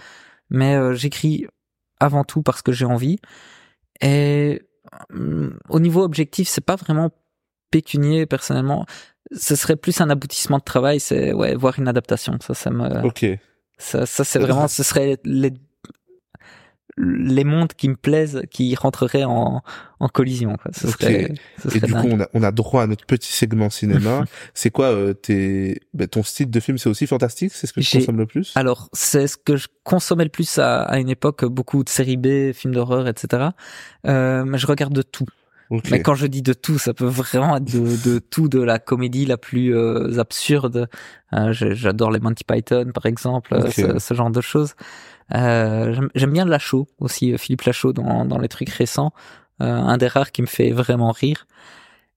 [0.50, 1.46] mais euh, j'écris
[2.00, 3.18] avant tout parce que j'ai envie.
[4.02, 4.62] Et
[5.14, 7.12] hum, au niveau objectif, c'est pas vraiment
[7.72, 8.86] pécunier personnellement.
[9.36, 12.38] Ce serait plus un aboutissement de travail, c'est ouais, voir une adaptation.
[12.42, 13.26] Ça, ça me, Ok.
[13.78, 15.52] ça, ça c'est vraiment, ce serait les
[16.98, 19.62] les mondes qui me plaisent qui rentreraient en,
[20.00, 20.58] en collision.
[20.58, 20.72] Quoi.
[20.74, 23.70] Ce serait, ce Et du coup, on a, on a droit à notre petit segment
[23.70, 24.26] cinéma.
[24.56, 27.82] c'est quoi euh, tes, ben, ton style de film C'est aussi fantastique C'est ce que
[27.82, 28.52] tu consommes le plus?
[28.56, 32.18] Alors, c'est ce que je consommais le plus à, à une époque, beaucoup de séries
[32.18, 33.50] B, films d'horreur, etc.
[34.08, 35.28] Euh, mais je regarde de tout.
[35.92, 38.80] Mais quand je dis de tout, ça peut vraiment être de, de tout, de la
[38.80, 40.88] comédie la plus euh, absurde.
[41.34, 43.74] Euh, J'adore les Monty Python, par exemple, euh, Ok.
[43.74, 44.76] ce, ce genre de choses.
[45.36, 49.12] Euh, J'aime bien Lachaud aussi, Philippe Lachaud dans, dans les trucs récents.
[49.60, 51.48] Un des rares qui me fait vraiment rire.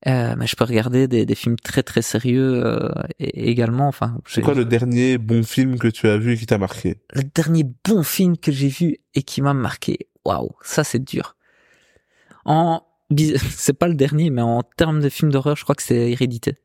[0.06, 2.88] Euh, mais je peux regarder des, des films très très sérieux
[3.18, 3.88] et- également.
[3.88, 6.96] Enfin, C'est quoi le dernier bon film que tu as vu et qui t'a marqué?
[7.12, 10.08] Le dernier bon film que j'ai vu et qui m'a marqué.
[10.24, 11.34] Waouh, ça c'est dur.
[12.44, 12.82] En
[13.56, 16.56] c'est pas le dernier, mais en termes de film d'horreur, je crois que c'est Hérédité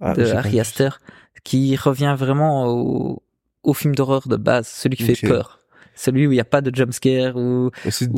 [0.00, 0.58] ah, de Harry vu.
[0.60, 0.98] Astor,
[1.44, 3.22] qui revient vraiment au,
[3.62, 5.60] au film d'horreur de base, celui qui fait peur,
[5.94, 8.08] celui où il n'y a pas de jumpscare ou c'est-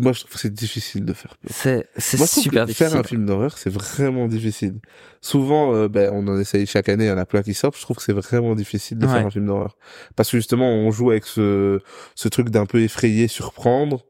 [0.00, 1.50] moi, je trouve que c'est difficile de faire peur.
[1.52, 2.90] c'est c'est super que difficile.
[2.90, 4.80] faire un film d'horreur, c'est vraiment difficile.
[5.20, 7.76] Souvent, euh, ben, on en essaye chaque année, il y en a plein qui sortent.
[7.76, 9.12] Je trouve que c'est vraiment difficile de Ouais.
[9.14, 9.76] faire un film d'horreur.
[10.16, 11.80] Parce que justement, on joue avec ce,
[12.14, 14.06] ce truc d'un peu effrayé, surprendre.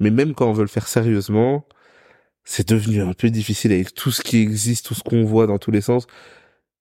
[0.00, 1.66] Mais même quand on veut le faire sérieusement,
[2.46, 5.58] c'est devenu un peu difficile avec tout ce qui existe, tout ce qu'on voit dans
[5.58, 6.06] tous les sens.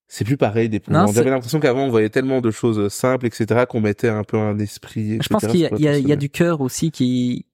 [0.08, 3.66] C'est plus pareil des Non, J'avais l'impression qu'avant, on voyait tellement de choses simples, etc.,
[3.68, 5.20] qu'on mettait un peu un esprit, etc.
[5.24, 7.46] Je pense qu'il y a, y y du cœur aussi qui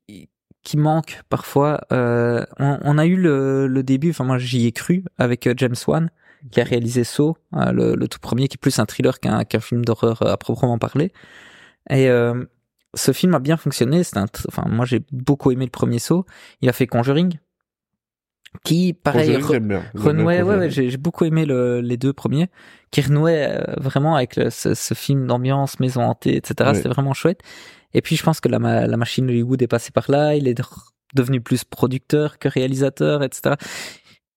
[0.64, 1.82] qui manque parfois.
[1.92, 5.54] Euh, on, on a eu le, le début, enfin moi j'y ai cru avec euh,
[5.58, 6.12] James Wan
[6.52, 9.44] qui a réalisé Saw, euh, le, le tout premier qui est plus un thriller qu'un
[9.44, 11.14] qu'un film d'horreur euh, à proprement parler.
[11.90, 12.44] Et euh,
[12.94, 14.02] ce film a bien fonctionné.
[14.16, 16.26] Un, enfin moi j'ai beaucoup aimé le premier Saw.
[16.62, 17.38] Il a fait Conjuring,
[18.64, 19.52] qui pareil re-.
[19.52, 22.50] J'aime bien renouait, ouais, j'ai beaucoup aimé le, les deux premiers,
[22.92, 26.72] qui renouaient euh, vraiment avec le- ce, ce film d'ambiance, maison hantée, etc.
[26.76, 27.42] C'était vraiment chouette.
[27.94, 30.54] Et puis je pense que la, la machine Hollywood est passée par là, il est
[30.54, 30.64] de-
[31.16, 33.56] devenu plus producteur que réalisateur, etc.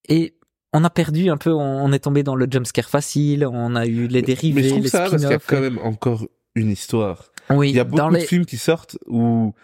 [0.08, 0.34] Et
[0.72, 4.08] on a perdu un peu, on, est tombé dans le jumpscare facile, on a eu
[4.08, 6.70] les dérivés, Mais je trouve les ça parce qu'il y a quand même encore une
[6.70, 7.30] histoire.
[7.50, 8.22] Oui, Il y a beaucoup les...
[8.22, 9.54] de films qui sortent où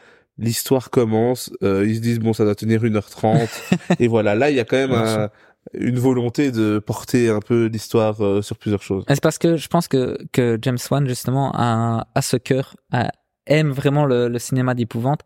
[0.40, 3.48] l'histoire commence, euh, ils se disent bon ça doit tenir 1h30
[4.00, 5.30] et voilà, là il y a quand même un-
[5.74, 9.04] une volonté de porter un peu l'histoire euh, sur plusieurs choses.
[9.08, 13.10] C'est parce que je pense que, que James Wan, justement, a, a ce cœur, a-
[13.46, 15.20] aime vraiment le, le cinéma d'épouvante.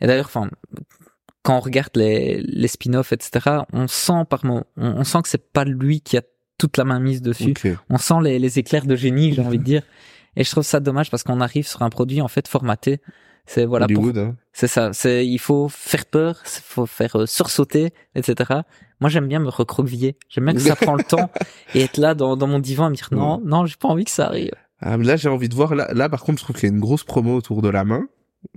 [0.00, 0.50] Et d'ailleurs, enfin,
[1.42, 5.50] quand on regarde les, les spin-offs, etc., on sent par on, on sent que c'est
[5.52, 6.22] pas lui qui a
[6.58, 7.54] toute la main mise dessus.
[7.88, 9.82] On sent les, les éclairs de génie, j'ai envie de dire.
[10.36, 13.00] Et je trouve ça dommage parce qu'on arrive sur un produit, en fait, formaté.
[13.50, 14.36] C'est voilà, pour- Hollywood, hein.
[14.52, 14.90] c'est ça.
[14.92, 18.60] C'est il faut faire peur, il faut faire euh, sursauter, etc.
[19.00, 20.16] Moi, j'aime bien me recroqueviller.
[20.28, 21.30] J'aime bien que ça prend le temps
[21.74, 24.04] et être là dans, dans mon divan et me dire non, non, j'ai pas envie
[24.04, 24.50] que ça arrive.
[24.80, 25.74] Ah, mais là j'ai envie de voir.
[25.74, 27.84] Là, là par contre je trouve qu'il y a une grosse promo autour de la
[27.84, 28.06] main.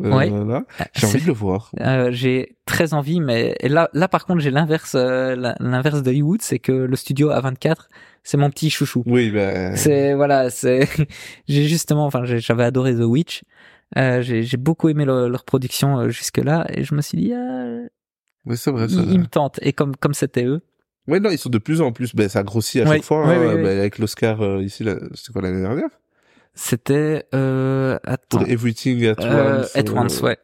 [0.01, 0.29] Euh, Ouais.
[0.29, 0.63] là.
[0.93, 1.71] J'ai envie de le voir.
[1.79, 6.09] Euh, j'ai très envie, mais et là, là par contre, j'ai l'inverse, euh, l'inverse de
[6.09, 7.87] Hollywood, c'est que le studio A24,
[8.23, 9.03] c'est mon petit chouchou.
[9.07, 9.75] Oui, ben.
[9.75, 10.87] C'est voilà, c'est
[11.47, 13.43] j'ai justement, enfin, j'avais adoré The Witch.
[13.97, 17.17] Euh, j'ai j'ai beaucoup aimé leur, leur production euh, jusque là et je me suis
[17.17, 17.79] dit, ah,
[18.45, 18.85] Oui, c'est vrai.
[18.89, 19.59] ils, ils me tentent.
[19.61, 20.61] Et comme comme c'était eux,
[21.07, 22.15] Ouais, non, ils sont de plus en plus.
[22.15, 23.27] Ben, ça grossit à Oui, chaque fois.
[23.27, 23.63] oui, hein, oui, oui.
[23.63, 24.85] ben, avec l'Oscar euh, ici,
[25.15, 25.89] c'était quoi l'année dernière?
[26.53, 29.75] C'était euh, attends, Pour Everything at euh, Once.
[29.75, 30.37] At euh, Once, ouais.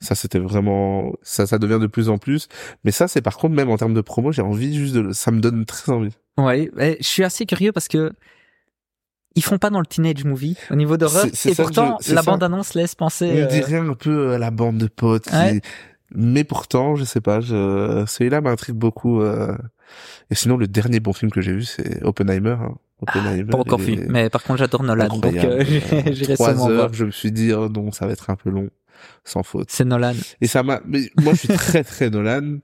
[0.00, 2.46] Ça, c'était vraiment, ça, ça devient de plus en plus.
[2.84, 5.12] Mais ça, c'est par contre, même en termes de promo, j'ai envie juste de, le-
[5.12, 6.14] ça me donne très envie.
[6.36, 6.70] Ouais,
[7.00, 8.12] je suis assez curieux parce que
[9.38, 12.30] ils font pas dans le teenage movie au niveau d'horreur et pourtant je- la ça.
[12.30, 15.24] bande annonce laisse penser Il euh, dirait un peu à la bande de potes.
[15.24, 15.60] qui-.
[16.14, 19.20] Mais pourtant, je sais pas, je, celui-là m'intrigue beaucoup.
[19.22, 19.56] euh.
[20.30, 22.56] Et sinon, le dernier bon film que j'ai vu, c'est Oppenheimer.
[22.60, 22.74] Hein.
[23.00, 23.44] Oppenheimer.
[23.44, 26.92] pas encore vu, est mais par contre j'adore Nolan donc euh, j'irai- j'irai Trois heures,
[26.92, 28.68] je me suis dit, oh non, ça va être un peu long,
[29.24, 29.68] sans faute.
[29.70, 30.14] C'est Nolan.
[30.40, 32.58] Et ça m'a, mais moi, je suis très, très Nolan.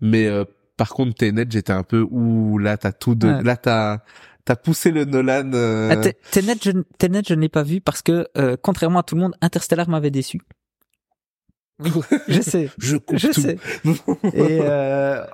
[0.00, 0.44] Mais, euh,
[0.78, 3.42] par contre, Tenet, j'étais un peu, ouh, là, t'as tout de, Ouais.
[3.42, 3.98] là, t'as,
[4.44, 8.02] t'as poussé le Nolan, euh, Ah, Tenet, je, Tenet, je ne l'ai pas vu parce
[8.02, 10.40] que euh, contrairement à tout le monde, Interstellar m'avait déçu.
[11.80, 11.90] Oui,
[12.28, 13.58] je sais, je sais.
[14.34, 15.24] Et euh,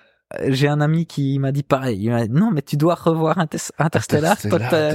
[0.48, 1.98] j'ai un ami qui m'a dit pareil.
[2.02, 4.36] Il m'a dit non, mais tu dois revoir Inter- Interstellar.
[4.44, 4.94] Interstellar.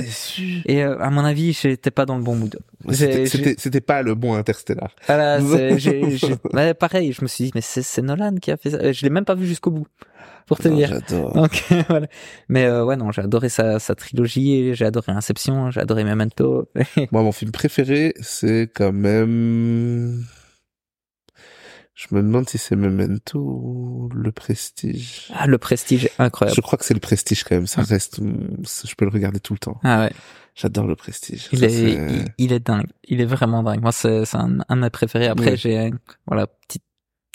[0.65, 2.57] Et euh, à mon avis, j'étais pas dans le bon mood.
[2.91, 4.89] C'était, pas le bon Interstellar.
[5.07, 8.57] Voilà, c'est- j'ai- j'ai- ouais, pareil, je me suis dit, mais c'est Nolan qui a
[8.57, 8.91] fait ça.
[8.91, 9.87] Je l'ai même pas vu jusqu'au bout,
[10.47, 10.99] pour te Non, dire.
[11.35, 12.07] Donc voilà.
[12.47, 16.69] Mais euh, ouais, non, j'ai adoré sa, sa trilogie, j'ai adoré Inception, j'ai adoré Memento.
[17.11, 20.23] Moi, mon film préféré, c'est quand même,
[21.95, 25.31] je me demande si c'est Memento ou Le Prestige.
[25.33, 26.55] ah, le Prestige, incroyable.
[26.55, 27.67] Je crois que c'est Le Prestige quand même.
[27.67, 29.79] Ça reste, je peux le regarder tout le temps.
[29.83, 30.11] Ah ouais,
[30.55, 31.47] J'adore Le Prestige.
[31.53, 32.87] il Ça, est, il, il est dingue.
[33.05, 33.81] Il est vraiment dingue.
[33.81, 35.27] Moi, c'est un, un de mes préférés.
[35.27, 35.57] Après, Oui.
[35.57, 35.91] j'ai
[36.27, 36.83] voilà petite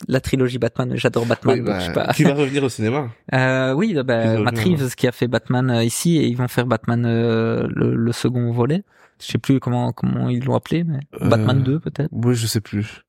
[0.07, 0.93] la trilogie Batman.
[0.95, 1.53] J'adore Batman.
[1.59, 2.13] Oui, donc bah, je sais pas.
[2.13, 3.09] qui va revenir au cinéma?
[3.33, 6.65] Euh, oui, bah, Matt Reeves qui a fait Batman euh, ici et ils vont faire
[6.65, 8.83] Batman euh, le, le second volet.
[9.19, 12.09] Je sais plus comment comment ils l'ont appelé, mais Euh, Batman 2 peut-être.
[12.11, 13.03] Oui, je sais plus.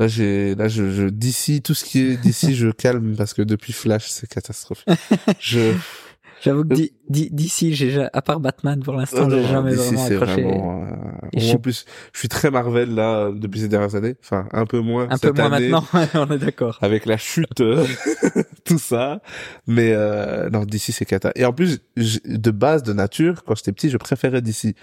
[0.00, 3.42] Là, j'ai, là, je, je, d'ici, tout ce qui est d'ici, je calme parce que
[3.42, 4.88] depuis Flash, c'est catastrophique.
[5.38, 5.72] je,
[6.42, 10.06] J'avoue que di- di- d'ici, j'ai ja- à part Batman pour l'instant, j'ai jamais vraiment
[10.06, 10.42] accroché.
[10.42, 10.86] vraiment, euh,
[11.34, 11.84] Et bon, je en suis- plus,
[12.14, 14.14] je suis très Marvel là euh, depuis ces dernières années.
[14.24, 15.06] Enfin, un peu moins.
[15.10, 15.84] Un peu moins année, maintenant,
[16.14, 16.78] on est d'accord.
[16.80, 17.84] Avec la chute, euh,
[18.64, 19.20] tout ça.
[19.66, 21.30] Mais euh, non, d'ici c'est cata.
[21.34, 21.80] Et en plus,
[22.24, 24.74] de base, de nature, quand j'étais petit, je préférais d'ici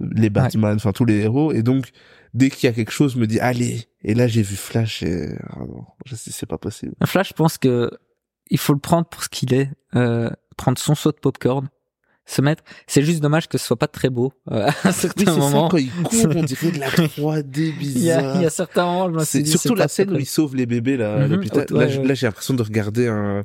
[0.00, 1.50] les Batman, enfin tous les héros.
[1.50, 1.92] Et donc,
[2.34, 3.86] dès qu'il y a quelque chose, je me dis allez.
[4.08, 6.94] Et là, j'ai vu Flash et ah non, je sais, c'est pas possible.
[7.04, 7.90] Flash, je pense que
[8.48, 11.68] il faut le prendre pour ce qu'il est, euh, prendre son saut de popcorn,
[12.24, 12.62] se mettre.
[12.86, 15.38] C'est juste dommage que ce soit pas très beau euh, à Oui, certains c'est ça,
[15.40, 15.68] moments.
[15.68, 17.64] quand il court, on dirait de la 3D Il
[18.04, 18.36] y a, bizarre.
[18.36, 20.24] il y a certains moments, je me suis C'est dit, surtout la scène où il
[20.26, 21.66] sauve les bébés là, à Mhm, l'hôpital.
[21.72, 22.04] ouais, là, j- ouais.
[22.06, 23.44] là, j'ai l'impression de regarder un,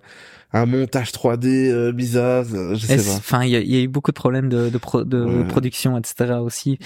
[0.53, 2.45] un montage 3D euh, bizarre.
[2.53, 3.15] euh, Je sais pas.
[3.15, 5.43] Enfin, il y y a eu beaucoup de problèmes de, de, pro- de Ouais.
[5.47, 6.33] production, etc.
[6.41, 6.77] aussi.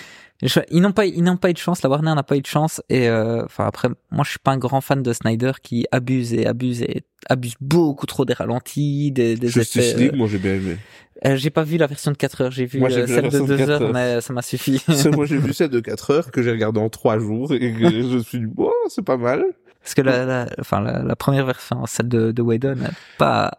[0.44, 1.82] Je- ils n'ont pas, ils n'ont pas eu de chance.
[1.82, 2.82] La Warner n'a pas eu de chance.
[2.90, 6.34] Et euh, enfin après, moi, je suis pas un grand fan de Snyder qui abuse
[6.34, 9.98] et abuse et abuse beaucoup trop des ralentis, des, des Justice effets.
[9.98, 10.78] League, moi j'ai bien aimé.
[11.26, 12.52] Euh, j'ai pas vu la version de 4 heures.
[12.52, 13.94] J'ai vu, Moi, euh, vu celle de version de 2 4 heures, heures.
[13.94, 14.84] mais ça m'a suffi.
[15.16, 17.80] Moi j'ai vu celle de 4 heures que j'ai regardé en 3 jours et que
[17.90, 19.44] je me suis dit, oh, c'est pas mal.
[19.86, 22.76] Parce que la, la, enfin, la, la première version, celle de, de Whedon,
[23.20, 23.52] pas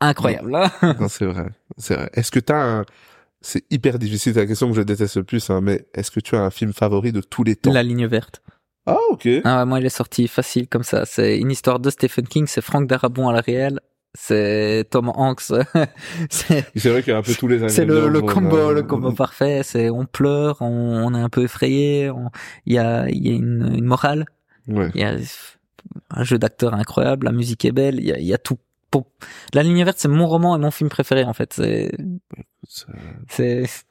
[0.00, 0.54] incroyable.
[0.56, 0.96] hein.
[1.00, 1.46] Non, c'est vrai.
[1.78, 2.10] C'est vrai.
[2.12, 2.84] Est-ce que t'as un,
[3.40, 6.18] c'est hyper difficile, c'est la question que je déteste le plus, hein, mais est-ce que
[6.20, 7.72] tu as un film favori de tous les temps?
[7.72, 8.42] La ligne verte.
[8.86, 9.28] Ah, ok.
[9.44, 11.04] Ah moi, il est sorti facile comme ça.
[11.06, 12.46] C'est une histoire de Stephen King.
[12.48, 13.78] C'est Frank Darabont à la réelle.
[14.18, 15.52] C'est Tom Hanks.
[16.30, 19.12] c'est vrai qu'il y a un peu tous les c'est le, le combo, le combo
[19.12, 19.60] parfait.
[19.62, 20.66] C'est on pleure, on,
[21.06, 22.10] on est un peu effrayé.
[22.66, 24.24] Il y a, il y a une, une morale.
[24.66, 24.90] Ouais.
[24.94, 25.14] Il y a
[26.10, 27.26] un jeu d'acteur incroyable.
[27.26, 27.96] La musique est belle.
[28.00, 28.58] Il y a, y a tout.
[29.54, 31.52] La ligne verte, c'est mon roman et mon film préféré en fait.
[31.54, 31.92] C'est,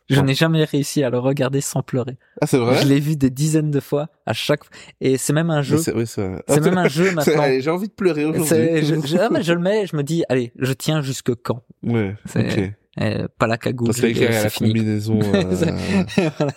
[0.09, 2.17] je n'ai jamais réussi à le regarder sans pleurer.
[2.41, 2.81] Ah, c'est vrai?
[2.81, 4.61] Je l'ai vu des dizaines de fois à chaque
[5.01, 5.77] et c'est même un jeu.
[5.77, 6.05] C'est oui.
[6.05, 6.19] C'est
[6.61, 7.43] même un jeu maintenant.
[7.59, 9.17] J'ai envie de pleurer C'est, je, aujourd'hui.
[9.17, 11.63] je, ah, je le mets, je me dis, allez, je tiens jusque quand?
[11.83, 12.73] Ouais, C'est- ok.
[12.99, 13.91] Euh, Pas la cagoule.
[13.91, 14.73] A c'est la fini.
[14.73, 15.19] combinaison.
[15.33, 15.43] euh,
[16.37, 16.53] Voilà,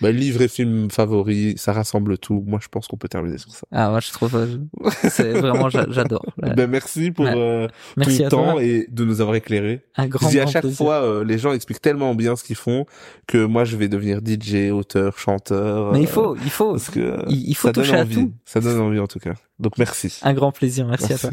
[0.00, 2.44] bah, livre et film favori, ça rassemble tout.
[2.46, 3.66] Moi, je pense qu'on peut terminer sur ça.
[3.72, 6.24] ah, moi, je trouve, euh, c'est vraiment, j'a- j'adore.
[6.42, 6.54] Ouais.
[6.54, 7.32] Ben, merci pour Ouais.
[7.34, 7.66] euh,
[7.96, 8.62] Merci ton à temps toi.
[8.62, 9.80] et de nous avoir éclairés.
[9.96, 10.76] Un Je grand, dis à grand chaque plaisir.
[10.78, 12.84] fois, euh, les gens expliquent tellement bien ce qu'ils font
[13.26, 15.92] que moi, je vais devenir DJ, auteur, chanteur.
[15.92, 18.02] Mais euh, il faut, il faut, parce que il, il faut ça donne toucher à
[18.02, 18.14] envie.
[18.16, 18.32] tout.
[18.44, 19.34] Ça donne envie en tout cas.
[19.58, 20.18] Donc merci.
[20.22, 20.86] Un grand plaisir.
[20.86, 21.30] Merci, à toi.